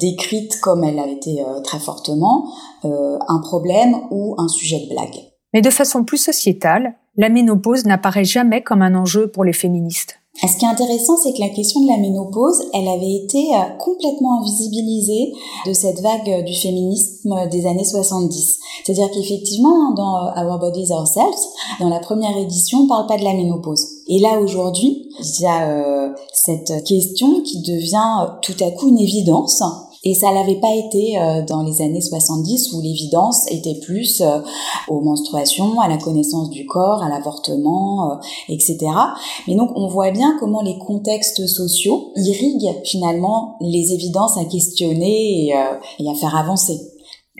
décrite 0.00 0.60
comme 0.60 0.84
elle 0.84 0.98
a 0.98 1.06
été 1.06 1.42
euh, 1.42 1.60
très 1.60 1.78
fortement, 1.78 2.52
euh, 2.84 3.18
un 3.28 3.40
problème 3.40 3.96
ou 4.10 4.34
un 4.38 4.48
sujet 4.48 4.80
de 4.80 4.94
blague. 4.94 5.16
Mais 5.54 5.62
de 5.62 5.70
façon 5.70 6.04
plus 6.04 6.18
sociétale, 6.18 6.94
la 7.16 7.28
ménopause 7.28 7.86
n'apparaît 7.86 8.24
jamais 8.24 8.62
comme 8.62 8.82
un 8.82 8.94
enjeu 8.94 9.28
pour 9.28 9.44
les 9.44 9.52
féministes. 9.52 10.18
Ce 10.42 10.56
qui 10.58 10.64
est 10.64 10.68
intéressant, 10.68 11.16
c'est 11.16 11.32
que 11.32 11.40
la 11.40 11.48
question 11.48 11.80
de 11.80 11.88
la 11.88 11.96
ménopause, 11.98 12.62
elle 12.74 12.88
avait 12.88 13.14
été 13.14 13.54
euh, 13.54 13.76
complètement 13.78 14.40
invisibilisée 14.40 15.32
de 15.66 15.72
cette 15.72 16.00
vague 16.00 16.44
du 16.44 16.54
féminisme 16.54 17.48
des 17.50 17.66
années 17.66 17.84
70. 17.84 18.58
C'est-à-dire 18.84 19.10
qu'effectivement, 19.10 19.92
dans 19.94 20.32
Our 20.36 20.58
Bodies 20.58 20.92
Ourselves, 20.92 21.46
dans 21.80 21.88
la 21.88 22.00
première 22.00 22.36
édition, 22.36 22.80
on 22.80 22.86
parle 22.86 23.06
pas 23.06 23.18
de 23.18 23.24
la 23.24 23.34
ménopause. 23.34 23.86
Et 24.08 24.18
là, 24.20 24.38
aujourd'hui, 24.40 25.08
il 25.18 25.42
y 25.42 25.46
a 25.46 26.14
cette 26.32 26.84
question 26.84 27.40
qui 27.40 27.62
devient 27.62 28.28
tout 28.42 28.64
à 28.64 28.70
coup 28.70 28.88
une 28.88 29.00
évidence 29.00 29.62
et 30.08 30.14
ça 30.14 30.30
l'avait 30.30 30.60
pas 30.60 30.72
été 30.72 31.18
euh, 31.18 31.42
dans 31.42 31.64
les 31.64 31.82
années 31.82 32.00
70 32.00 32.74
où 32.74 32.80
l'évidence 32.80 33.50
était 33.50 33.74
plus 33.84 34.20
euh, 34.20 34.38
aux 34.86 35.00
menstruations, 35.00 35.80
à 35.80 35.88
la 35.88 35.96
connaissance 35.98 36.48
du 36.50 36.64
corps, 36.64 37.02
à 37.02 37.08
l'avortement, 37.08 38.12
euh, 38.12 38.16
etc. 38.48 38.78
Mais 39.48 39.56
donc 39.56 39.72
on 39.74 39.88
voit 39.88 40.12
bien 40.12 40.36
comment 40.38 40.62
les 40.62 40.78
contextes 40.78 41.48
sociaux 41.48 42.12
irriguent 42.14 42.76
finalement 42.84 43.56
les 43.60 43.94
évidences 43.94 44.38
à 44.38 44.44
questionner 44.44 45.48
et, 45.48 45.54
et 45.98 46.08
à 46.08 46.14
faire 46.14 46.36
avancer. 46.36 46.78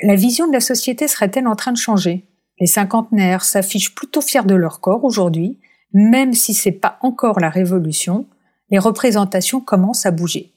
La 0.02 0.16
vision 0.16 0.48
de 0.48 0.52
la 0.52 0.61
société 0.61 1.07
serait-elle 1.07 1.46
en 1.46 1.55
train 1.55 1.72
de 1.72 1.79
changer? 1.79 2.24
Les 2.59 2.66
cinquantenaires 2.66 3.44
s'affichent 3.44 3.94
plutôt 3.94 4.20
fiers 4.20 4.44
de 4.44 4.57
leur 4.57 4.81
corps 4.81 5.05
aujourd'hui, 5.05 5.61
même 5.92 6.35
si 6.35 6.52
c'est 6.52 6.72
pas 6.72 6.98
encore 7.00 7.38
la 7.38 7.48
révolution, 7.48 8.26
les 8.70 8.81
représentations 8.81 9.61
commencent 9.61 10.05
à 10.05 10.11
bouger. 10.11 10.55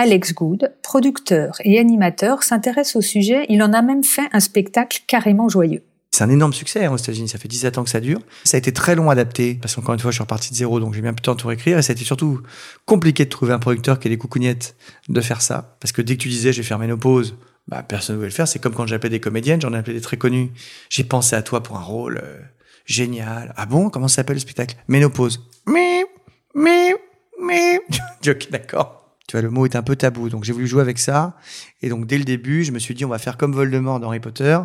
Alex 0.00 0.32
Good, 0.32 0.72
producteur 0.82 1.56
et 1.62 1.78
animateur, 1.78 2.42
s'intéresse 2.42 2.96
au 2.96 3.02
sujet. 3.02 3.44
Il 3.50 3.62
en 3.62 3.74
a 3.74 3.82
même 3.82 4.02
fait 4.02 4.30
un 4.32 4.40
spectacle 4.40 5.02
carrément 5.06 5.50
joyeux. 5.50 5.82
C'est 6.10 6.24
un 6.24 6.30
énorme 6.30 6.54
succès 6.54 6.86
hein, 6.86 6.92
aux 6.92 6.96
États-Unis. 6.96 7.28
Ça 7.28 7.36
fait 7.36 7.48
17 7.48 7.76
ans 7.76 7.84
que 7.84 7.90
ça 7.90 8.00
dure. 8.00 8.18
Ça 8.44 8.56
a 8.56 8.58
été 8.58 8.72
très 8.72 8.94
long 8.94 9.10
à 9.10 9.12
adapter 9.12 9.58
parce 9.60 9.74
qu'encore 9.74 9.92
une 9.92 10.00
fois, 10.00 10.10
je 10.10 10.14
suis 10.14 10.22
reparti 10.22 10.52
de 10.52 10.56
zéro, 10.56 10.80
donc 10.80 10.94
j'ai 10.94 11.02
bien 11.02 11.12
pu 11.12 11.20
temps 11.20 11.34
tout 11.34 11.50
écrire. 11.50 11.76
Et 11.76 11.82
ça 11.82 11.92
a 11.92 11.94
été 11.94 12.04
surtout 12.06 12.40
compliqué 12.86 13.26
de 13.26 13.28
trouver 13.28 13.52
un 13.52 13.58
producteur 13.58 13.98
qui 13.98 14.08
ait 14.08 14.10
les 14.10 14.16
coucougnettes 14.16 14.74
de 15.10 15.20
faire 15.20 15.42
ça. 15.42 15.76
Parce 15.80 15.92
que 15.92 16.00
dès 16.00 16.16
que 16.16 16.22
tu 16.22 16.30
disais, 16.30 16.54
je 16.54 16.62
vais 16.62 16.66
faire 16.66 16.78
ménopause, 16.78 17.36
bah, 17.68 17.82
personne 17.82 18.14
ne 18.14 18.20
voulait 18.20 18.30
le 18.30 18.34
faire. 18.34 18.48
C'est 18.48 18.58
comme 18.58 18.72
quand 18.72 18.86
j'appelais 18.86 19.10
des 19.10 19.20
comédiennes, 19.20 19.60
j'en 19.60 19.74
ai 19.74 19.76
appelé 19.76 19.92
des 19.92 20.00
très 20.00 20.16
connues. 20.16 20.50
J'ai 20.88 21.04
pensé 21.04 21.36
à 21.36 21.42
toi 21.42 21.62
pour 21.62 21.76
un 21.76 21.82
rôle 21.82 22.22
euh, 22.24 22.38
génial. 22.86 23.52
Ah 23.58 23.66
bon? 23.66 23.90
Comment 23.90 24.08
ça 24.08 24.16
s'appelle 24.16 24.36
le 24.36 24.40
spectacle? 24.40 24.76
Ménopause. 24.88 25.46
Mais, 25.66 26.06
mais, 26.54 26.94
mais. 27.38 27.80
ok, 28.26 28.50
d'accord. 28.50 28.99
Tu 29.30 29.36
vois, 29.36 29.42
le 29.42 29.50
mot 29.50 29.64
est 29.64 29.76
un 29.76 29.82
peu 29.84 29.94
tabou. 29.94 30.28
Donc 30.28 30.42
j'ai 30.42 30.52
voulu 30.52 30.66
jouer 30.66 30.82
avec 30.82 30.98
ça. 30.98 31.36
Et 31.82 31.88
donc 31.88 32.04
dès 32.04 32.18
le 32.18 32.24
début, 32.24 32.64
je 32.64 32.72
me 32.72 32.80
suis 32.80 32.94
dit, 32.94 33.04
on 33.04 33.08
va 33.08 33.20
faire 33.20 33.36
comme 33.36 33.52
Voldemort 33.52 34.00
dans 34.00 34.08
Harry 34.08 34.18
Potter. 34.18 34.58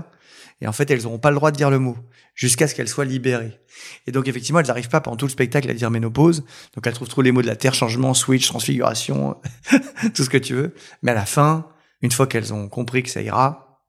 Et 0.59 0.67
en 0.67 0.71
fait, 0.71 0.89
elles 0.89 1.03
n'auront 1.03 1.19
pas 1.19 1.29
le 1.29 1.35
droit 1.35 1.51
de 1.51 1.55
dire 1.55 1.69
le 1.69 1.77
mot 1.77 1.95
jusqu'à 2.33 2.67
ce 2.67 2.73
qu'elles 2.73 2.87
soient 2.87 3.05
libérées. 3.05 3.59
Et 4.07 4.11
donc, 4.11 4.27
effectivement, 4.27 4.59
elles 4.59 4.65
n'arrivent 4.65 4.89
pas 4.89 5.01
pendant 5.01 5.17
tout 5.17 5.27
le 5.27 5.31
spectacle 5.31 5.69
à 5.69 5.73
dire 5.75 5.91
ménopause. 5.91 6.45
Donc, 6.73 6.87
elles 6.87 6.93
trouvent 6.93 7.07
trop 7.07 7.21
les 7.21 7.31
mots 7.31 7.43
de 7.43 7.47
la 7.47 7.55
terre, 7.55 7.75
changement, 7.75 8.15
switch, 8.15 8.47
transfiguration, 8.47 9.37
tout 10.15 10.23
ce 10.23 10.29
que 10.31 10.39
tu 10.39 10.55
veux. 10.55 10.73
Mais 11.03 11.11
à 11.11 11.13
la 11.13 11.27
fin, 11.27 11.67
une 12.01 12.11
fois 12.11 12.25
qu'elles 12.25 12.51
ont 12.51 12.67
compris 12.67 13.03
que 13.03 13.11
ça 13.11 13.21
ira, 13.21 13.83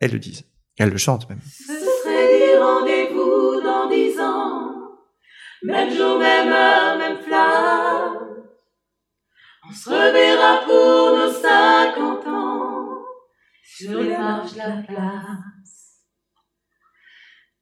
elles 0.00 0.12
le 0.12 0.18
disent. 0.18 0.44
Elles 0.78 0.88
le 0.88 0.96
chantent 0.96 1.28
même. 1.28 1.40
Ce 1.44 1.74
serait 1.74 2.38
des 2.38 2.58
rendez-vous 2.58 3.60
dans 3.62 3.90
dix 3.90 4.18
ans, 4.18 4.96
même 5.62 5.94
jour, 5.94 6.18
même 6.18 6.48
heure, 6.50 6.96
même 6.96 7.18
flamme. 7.18 8.11
On 9.72 9.74
se 9.74 9.88
reverra 9.88 10.66
pour 10.66 11.16
nos 11.16 11.32
cinquante 11.32 12.26
ans 12.26 12.98
sur 13.64 14.02
les 14.02 14.18
marches 14.18 14.52
de 14.52 14.58
la 14.58 14.82
place 14.82 16.04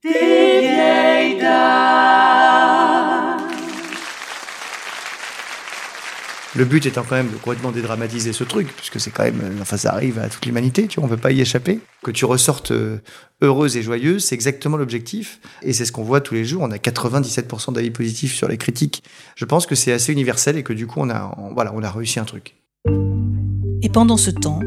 des 0.03 0.61
vieilles 0.61 1.39
dames. 1.39 2.60
Le 6.57 6.65
but 6.65 6.85
étant 6.85 7.05
quand 7.09 7.15
même 7.15 7.31
de 7.31 7.37
complètement 7.37 7.71
dédramatiser 7.71 8.33
ce 8.33 8.43
truc, 8.43 8.75
puisque 8.75 8.99
c'est 8.99 9.13
quand 9.13 9.23
même, 9.23 9.41
enfin, 9.61 9.77
ça 9.77 9.93
arrive 9.93 10.19
à 10.19 10.29
toute 10.29 10.45
l'humanité, 10.47 10.89
tu 10.89 10.99
vois, 10.99 11.07
on 11.07 11.09
peut 11.09 11.17
pas 11.17 11.31
y 11.31 11.41
échapper. 11.41 11.79
Que 12.03 12.11
tu 12.11 12.25
ressortes 12.25 12.73
euh, 12.73 12.99
heureuse 13.41 13.77
et 13.77 13.83
joyeuse, 13.83 14.25
c'est 14.25 14.35
exactement 14.35 14.77
l'objectif. 14.77 15.41
Et 15.63 15.73
c'est 15.73 15.85
ce 15.85 15.93
qu'on 15.93 16.03
voit 16.03 16.21
tous 16.21 16.35
les 16.35 16.45
jours. 16.45 16.63
On 16.63 16.71
a 16.73 16.77
97% 16.77 17.73
d'avis 17.75 17.93
positifs 17.93 18.35
sur 18.35 18.49
les 18.49 18.57
critiques. 18.57 19.05
Je 19.37 19.45
pense 19.45 19.67
que 19.67 19.77
c'est 19.77 19.93
assez 19.93 20.13
universel 20.13 20.57
et 20.57 20.65
que 20.65 20.73
du 20.73 20.89
coup, 20.89 20.99
on 20.99 21.09
a, 21.09 21.37
voilà, 21.55 21.73
on 21.75 21.85
a 21.85 21.91
réussi 21.91 22.19
un 22.19 22.25
truc. 22.25 22.57
Et 23.83 23.89
pendant 23.89 24.17
ce 24.17 24.31
temps, 24.31 24.61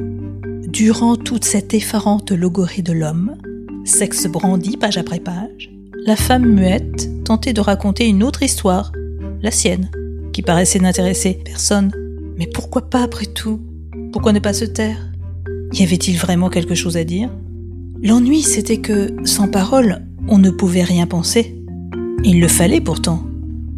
durant 0.69 1.17
toute 1.17 1.43
cette 1.43 1.73
effarante 1.73 2.31
logorée 2.31 2.81
de 2.81 2.93
l'homme, 2.93 3.35
sexe 3.83 4.27
brandi 4.27 4.77
page 4.77 4.97
après 4.97 5.19
page, 5.19 5.69
la 6.05 6.15
femme 6.15 6.45
muette 6.45 7.09
tentait 7.25 7.53
de 7.53 7.61
raconter 7.61 8.07
une 8.07 8.23
autre 8.23 8.41
histoire, 8.41 8.93
la 9.41 9.51
sienne, 9.51 9.91
qui 10.33 10.41
paraissait 10.41 10.79
n'intéresser 10.79 11.39
personne. 11.45 11.91
Mais 12.37 12.47
pourquoi 12.47 12.89
pas 12.89 13.03
après 13.03 13.27
tout? 13.27 13.61
Pourquoi 14.11 14.33
ne 14.33 14.39
pas 14.39 14.53
se 14.53 14.65
taire? 14.65 15.11
Y 15.71 15.83
avait-il 15.83 16.17
vraiment 16.17 16.49
quelque 16.49 16.75
chose 16.75 16.97
à 16.97 17.03
dire? 17.03 17.29
L'ennui, 18.01 18.41
c'était 18.41 18.81
que, 18.81 19.15
sans 19.23 19.47
parole, 19.47 20.05
on 20.27 20.37
ne 20.37 20.49
pouvait 20.49 20.83
rien 20.83 21.07
penser. 21.07 21.55
Il 22.23 22.41
le 22.41 22.47
fallait 22.47 22.81
pourtant, 22.81 23.23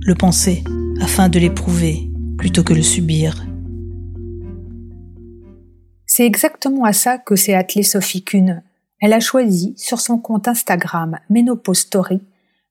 le 0.01 0.15
penser, 0.15 0.63
afin 0.99 1.29
de 1.29 1.39
l'éprouver, 1.39 2.09
plutôt 2.37 2.63
que 2.63 2.73
le 2.73 2.81
subir. 2.81 3.45
C'est 6.05 6.25
exactement 6.25 6.85
à 6.85 6.93
ça 6.93 7.17
que 7.17 7.35
s'est 7.35 7.53
attelée 7.53 7.83
Sophie 7.83 8.23
Kuhn. 8.23 8.63
Elle 9.01 9.13
a 9.13 9.19
choisi, 9.19 9.73
sur 9.77 9.99
son 9.99 10.17
compte 10.17 10.47
Instagram 10.47 11.19
Ménopause 11.29 11.79
Story, 11.79 12.21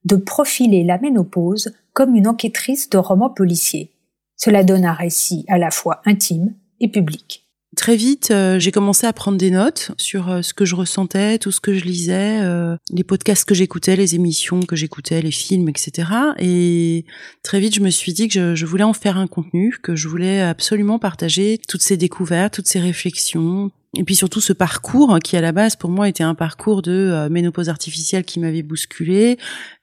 de 0.05 0.15
profiler 0.15 0.83
la 0.83 0.97
ménopause 0.99 1.73
comme 1.93 2.15
une 2.15 2.27
enquêtrice 2.27 2.89
de 2.89 2.97
romans 2.97 3.29
policiers. 3.29 3.91
Cela 4.37 4.63
donne 4.63 4.85
un 4.85 4.93
récit 4.93 5.45
à 5.47 5.57
la 5.57 5.71
fois 5.71 6.01
intime 6.05 6.53
et 6.79 6.89
public. 6.89 7.45
Très 7.75 7.97
vite, 7.97 8.31
euh, 8.31 8.57
j'ai 8.57 8.71
commencé 8.71 9.05
à 9.05 9.11
prendre 9.11 9.37
des 9.37 9.51
notes 9.51 9.91
sur 9.97 10.29
euh, 10.29 10.41
ce 10.41 10.53
que 10.53 10.63
je 10.63 10.75
ressentais, 10.75 11.37
tout 11.39 11.51
ce 11.51 11.59
que 11.59 11.73
je 11.73 11.83
lisais, 11.83 12.39
euh, 12.41 12.77
les 12.89 13.03
podcasts 13.03 13.43
que 13.43 13.53
j'écoutais, 13.53 13.97
les 13.97 14.15
émissions 14.15 14.61
que 14.61 14.77
j'écoutais, 14.77 15.21
les 15.21 15.31
films, 15.31 15.67
etc. 15.67 16.07
Et 16.39 17.05
très 17.43 17.59
vite, 17.59 17.75
je 17.75 17.81
me 17.81 17.89
suis 17.89 18.13
dit 18.13 18.29
que 18.29 18.33
je, 18.33 18.55
je 18.55 18.65
voulais 18.65 18.85
en 18.85 18.93
faire 18.93 19.17
un 19.17 19.27
contenu, 19.27 19.77
que 19.83 19.95
je 19.95 20.07
voulais 20.07 20.41
absolument 20.41 20.99
partager 20.99 21.59
toutes 21.67 21.81
ces 21.81 21.97
découvertes, 21.97 22.53
toutes 22.53 22.67
ces 22.67 22.79
réflexions, 22.79 23.71
et 23.95 24.03
puis 24.03 24.15
surtout 24.15 24.41
ce 24.41 24.53
parcours 24.53 25.17
qui 25.23 25.37
à 25.37 25.41
la 25.41 25.51
base 25.51 25.75
pour 25.75 25.89
moi 25.89 26.09
était 26.09 26.23
un 26.23 26.35
parcours 26.35 26.81
de 26.81 26.91
euh, 26.91 27.29
ménopause 27.29 27.69
artificielle 27.69 28.23
qui 28.23 28.39
m'avait 28.39 28.63
bousculé 28.63 29.37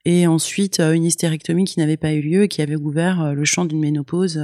et 0.04 0.26
ensuite 0.26 0.80
euh, 0.80 0.92
une 0.92 1.04
hystérectomie 1.04 1.64
qui 1.64 1.78
n'avait 1.78 1.96
pas 1.96 2.12
eu 2.12 2.20
lieu 2.20 2.42
et 2.44 2.48
qui 2.48 2.62
avait 2.62 2.76
ouvert 2.76 3.22
euh, 3.22 3.32
le 3.32 3.44
champ 3.44 3.64
d'une 3.64 3.80
ménopause 3.80 4.40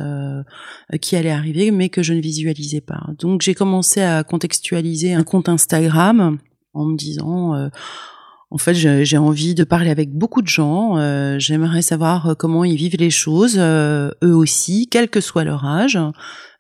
qui 1.01 1.17
allait 1.17 1.31
arriver 1.31 1.71
mais 1.71 1.89
que 1.89 2.03
je 2.03 2.15
ne 2.15 2.21
visualisais 2.21 2.81
pas. 2.81 3.07
Donc 3.19 3.43
j'ai 3.43 3.55
commencé 3.55 4.01
à 4.01 4.25
contextualiser 4.25 5.15
un 5.15 5.25
compte 5.25 5.49
Instagram 5.49 6.39
en 6.75 6.87
me 6.87 6.97
disant 6.97 7.71
en 8.51 8.57
fait, 8.57 8.73
j'ai 8.73 9.19
envie 9.19 9.55
de 9.55 9.63
parler 9.63 9.91
avec 9.91 10.11
beaucoup 10.11 10.41
de 10.41 10.49
gens. 10.49 10.97
euh, 10.97 11.39
J'aimerais 11.39 11.83
savoir 11.83 12.31
euh, 12.31 12.35
comment 12.35 12.65
ils 12.65 12.77
vivent 12.77 12.97
les 12.99 13.11
choses, 13.11 13.57
euh, 13.59 14.11
eux 14.25 14.35
aussi, 14.35 14.89
quel 14.91 15.11
que 15.11 15.21
soit 15.21 15.45
leur 15.45 15.67
âge, 15.67 15.99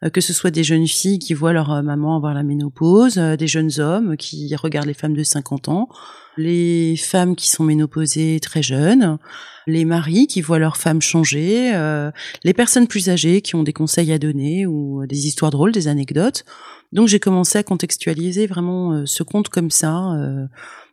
euh, 0.05 0.11
que 0.11 0.21
ce 0.21 0.35
soit 0.35 0.51
des 0.51 0.65
jeunes 0.65 0.87
filles 0.87 1.19
qui 1.19 1.33
voient 1.33 1.55
leur 1.55 1.73
euh, 1.73 1.81
maman 1.81 2.15
avoir 2.15 2.35
la 2.35 2.43
ménopause, 2.43 3.17
des 3.17 3.47
jeunes 3.47 3.81
hommes 3.81 4.19
qui 4.19 4.55
regardent 4.55 4.87
les 4.87 4.93
femmes 4.93 5.17
de 5.17 5.23
50 5.23 5.69
ans, 5.69 5.89
les 6.37 6.95
femmes 6.97 7.35
qui 7.35 7.49
sont 7.49 7.65
ménopausées 7.65 8.39
très 8.43 8.63
jeunes, 8.63 9.17
les 9.67 9.87
maris 9.87 10.27
qui 10.27 10.43
voient 10.43 10.59
leurs 10.59 10.77
femmes 10.77 11.01
changer, 11.01 11.73
les 12.45 12.55
personnes 12.55 12.87
plus 12.87 13.09
âgées 13.09 13.41
qui 13.43 13.57
ont 13.57 13.65
des 13.65 13.73
conseils 13.73 14.13
à 14.13 14.19
donner 14.19 14.65
ou 14.65 15.05
des 15.07 15.27
histoires 15.27 15.51
drôles, 15.51 15.73
des 15.73 15.89
anecdotes. 15.89 16.45
Donc 16.93 17.09
j'ai 17.09 17.19
commencé 17.19 17.59
à 17.59 17.63
contextualiser 17.65 18.47
vraiment 18.47 19.05
ce 19.05 19.25
conte 19.25 19.49
comme 19.49 19.71
ça. 19.71 20.17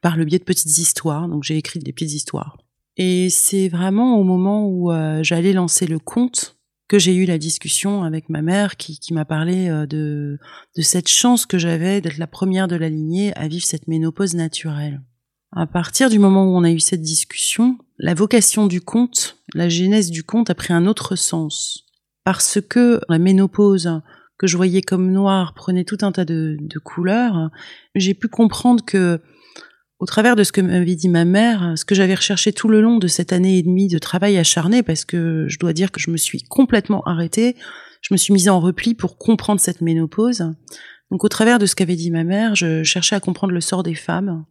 Par 0.06 0.18
le 0.18 0.26
biais 0.26 0.38
de 0.38 0.44
petites 0.44 0.78
histoires. 0.78 1.28
Donc 1.28 1.44
j'ai 1.44 1.58
écrit 1.58 1.80
des 1.80 1.92
petites 1.92 2.14
histoires. 2.14 2.60
Et 2.96 3.32
c'est 3.32 3.70
vraiment 3.70 4.20
au 4.20 4.24
moment 4.24 4.70
où 4.70 4.92
euh, 4.92 5.24
j'allais 5.24 5.52
lancer 5.52 5.88
le 5.88 5.98
conte 5.98 6.60
que 6.88 7.00
j'ai 7.00 7.16
eu 7.16 7.26
la 7.26 7.40
discussion 7.40 8.04
avec 8.04 8.30
ma 8.30 8.44
mère 8.44 8.78
qui, 8.78 9.00
m'a 9.16 9.26
parlé 9.26 9.68
euh, 9.68 9.88
de, 9.88 10.38
cette 10.80 11.08
chance 11.08 11.48
que 11.48 11.58
j'avais 11.58 12.02
d'être 12.02 12.20
la 12.20 12.28
première 12.28 12.68
de 12.68 12.76
la 12.76 12.88
lignée 12.88 13.36
à 13.36 13.48
vivre 13.48 13.66
cette 13.66 13.88
ménopause 13.88 14.36
naturelle. 14.36 15.02
À 15.56 15.66
partir 15.66 16.12
du 16.12 16.20
moment 16.20 16.44
où 16.44 16.56
on 16.56 16.64
a 16.64 16.70
eu 16.70 16.80
cette 16.80 17.02
discussion, 17.02 17.80
la 17.98 18.14
vocation 18.14 18.68
du 18.68 18.82
conte, 18.82 19.40
la 19.56 19.70
genèse 19.70 20.12
du 20.12 20.22
conte 20.22 20.52
a 20.52 20.56
pris 20.56 20.72
un 20.72 20.86
autre 20.86 21.16
sens. 21.16 21.88
Parce 22.24 22.60
que 22.62 23.02
la 23.10 23.18
ménopause 23.18 24.02
que 24.38 24.46
je 24.46 24.56
voyais 24.56 24.84
comme 24.84 25.12
noire 25.12 25.56
prenait 25.56 25.84
tout 25.84 25.98
un 26.04 26.12
tas 26.12 26.26
de 26.26 26.80
couleurs, 26.84 27.50
j'ai 27.96 28.14
pu 28.14 28.28
comprendre 28.28 28.86
que 28.86 29.20
au 30.06 30.14
travers 30.16 30.36
de 30.36 30.44
ce 30.44 30.52
que 30.52 30.62
m'avait 30.62 30.96
dit 30.96 31.10
ma 31.10 31.26
mère, 31.26 31.74
ce 31.76 31.84
que 31.84 31.96
j'avais 31.96 32.14
recherché 32.14 32.54
tout 32.54 32.68
le 32.68 32.80
long 32.80 33.00
de 33.00 33.08
cette 33.08 33.34
année 33.34 33.58
et 33.58 33.64
demie 33.64 33.88
de 33.88 33.98
travail 33.98 34.38
acharné, 34.38 34.84
parce 34.84 35.04
que 35.04 35.48
je 35.48 35.58
dois 35.58 35.74
dire 35.74 35.92
que 35.92 36.00
je 36.00 36.12
me 36.12 36.18
suis 36.18 36.44
complètement 36.44 37.02
arrêtée, 37.06 37.56
je 38.04 38.14
me 38.14 38.18
suis 38.18 38.32
mise 38.32 38.48
en 38.48 38.60
repli 38.60 38.94
pour 38.94 39.18
comprendre 39.18 39.60
cette 39.60 39.82
ménopause. 39.82 40.44
Donc 41.10 41.24
au 41.24 41.28
travers 41.28 41.58
de 41.58 41.66
ce 41.66 41.74
qu'avait 41.74 41.96
dit 41.96 42.12
ma 42.12 42.24
mère, 42.24 42.54
je 42.54 42.84
cherchais 42.84 43.16
à 43.16 43.20
comprendre 43.20 43.52
le 43.52 43.62
sort 43.62 43.82
des 43.82 43.96
femmes, 43.96 44.46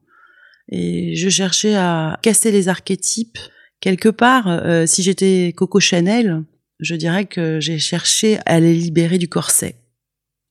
et 0.73 1.15
je 1.15 1.29
cherchais 1.29 1.77
à 1.77 2.19
casser 2.21 2.51
les 2.51 2.69
archétypes. 2.69 3.39
Quelque 3.79 4.09
part, 4.09 4.49
euh, 4.49 4.87
si 4.87 5.05
j'étais 5.05 5.53
Coco 5.57 5.79
Chanel, 5.79 6.43
je 6.81 6.97
dirais 6.97 7.27
que 7.27 7.61
j'ai 7.61 7.79
cherché 7.79 8.39
à 8.45 8.59
les 8.59 8.75
libérer 8.75 9.19
du 9.19 9.29
corset. 9.29 9.77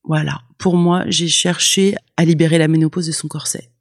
Voilà, 0.05 0.43
pour 0.57 0.77
moi, 0.77 1.03
j'ai 1.07 1.27
cherché 1.27 1.93
à 2.15 2.23
libérer 2.23 2.57
la 2.57 2.69
ménopause 2.69 3.07
de 3.07 3.11
son 3.11 3.27
corset. 3.27 3.72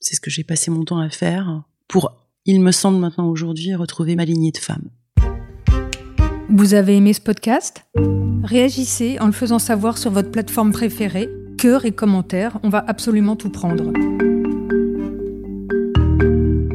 C'est 0.00 0.14
ce 0.14 0.20
que 0.20 0.30
j'ai 0.30 0.44
passé 0.44 0.70
mon 0.70 0.84
temps 0.84 0.98
à 0.98 1.10
faire 1.10 1.62
pour, 1.88 2.12
il 2.44 2.60
me 2.60 2.70
semble 2.70 2.98
maintenant 2.98 3.28
aujourd'hui, 3.28 3.74
retrouver 3.74 4.14
ma 4.14 4.24
lignée 4.24 4.52
de 4.52 4.58
femmes. 4.58 4.90
Vous 6.48 6.74
avez 6.74 6.96
aimé 6.96 7.12
ce 7.12 7.20
podcast? 7.20 7.84
Réagissez 8.44 9.18
en 9.18 9.26
le 9.26 9.32
faisant 9.32 9.58
savoir 9.58 9.98
sur 9.98 10.10
votre 10.10 10.30
plateforme 10.30 10.72
préférée. 10.72 11.28
Cœur 11.58 11.84
et 11.84 11.90
commentaires, 11.90 12.58
on 12.62 12.68
va 12.68 12.84
absolument 12.86 13.34
tout 13.34 13.50
prendre. 13.50 13.92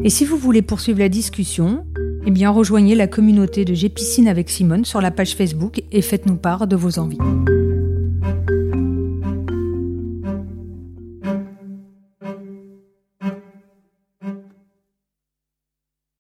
Et 0.03 0.09
si 0.09 0.25
vous 0.25 0.37
voulez 0.37 0.61
poursuivre 0.61 0.99
la 0.99 1.07
discussion, 1.07 1.85
eh 2.25 2.31
bien 2.31 2.49
rejoignez 2.49 2.93
la 2.93 3.07
communauté 3.07 3.63
de 3.63 3.73
J'ai 3.73 3.93
avec 4.27 4.49
Simone 4.49 4.83
sur 4.83 4.99
la 4.99 5.11
page 5.11 5.35
Facebook 5.35 5.81
et 5.91 6.01
faites-nous 6.01 6.35
part 6.35 6.67
de 6.67 6.75
vos 6.75 6.99
envies. 6.99 7.17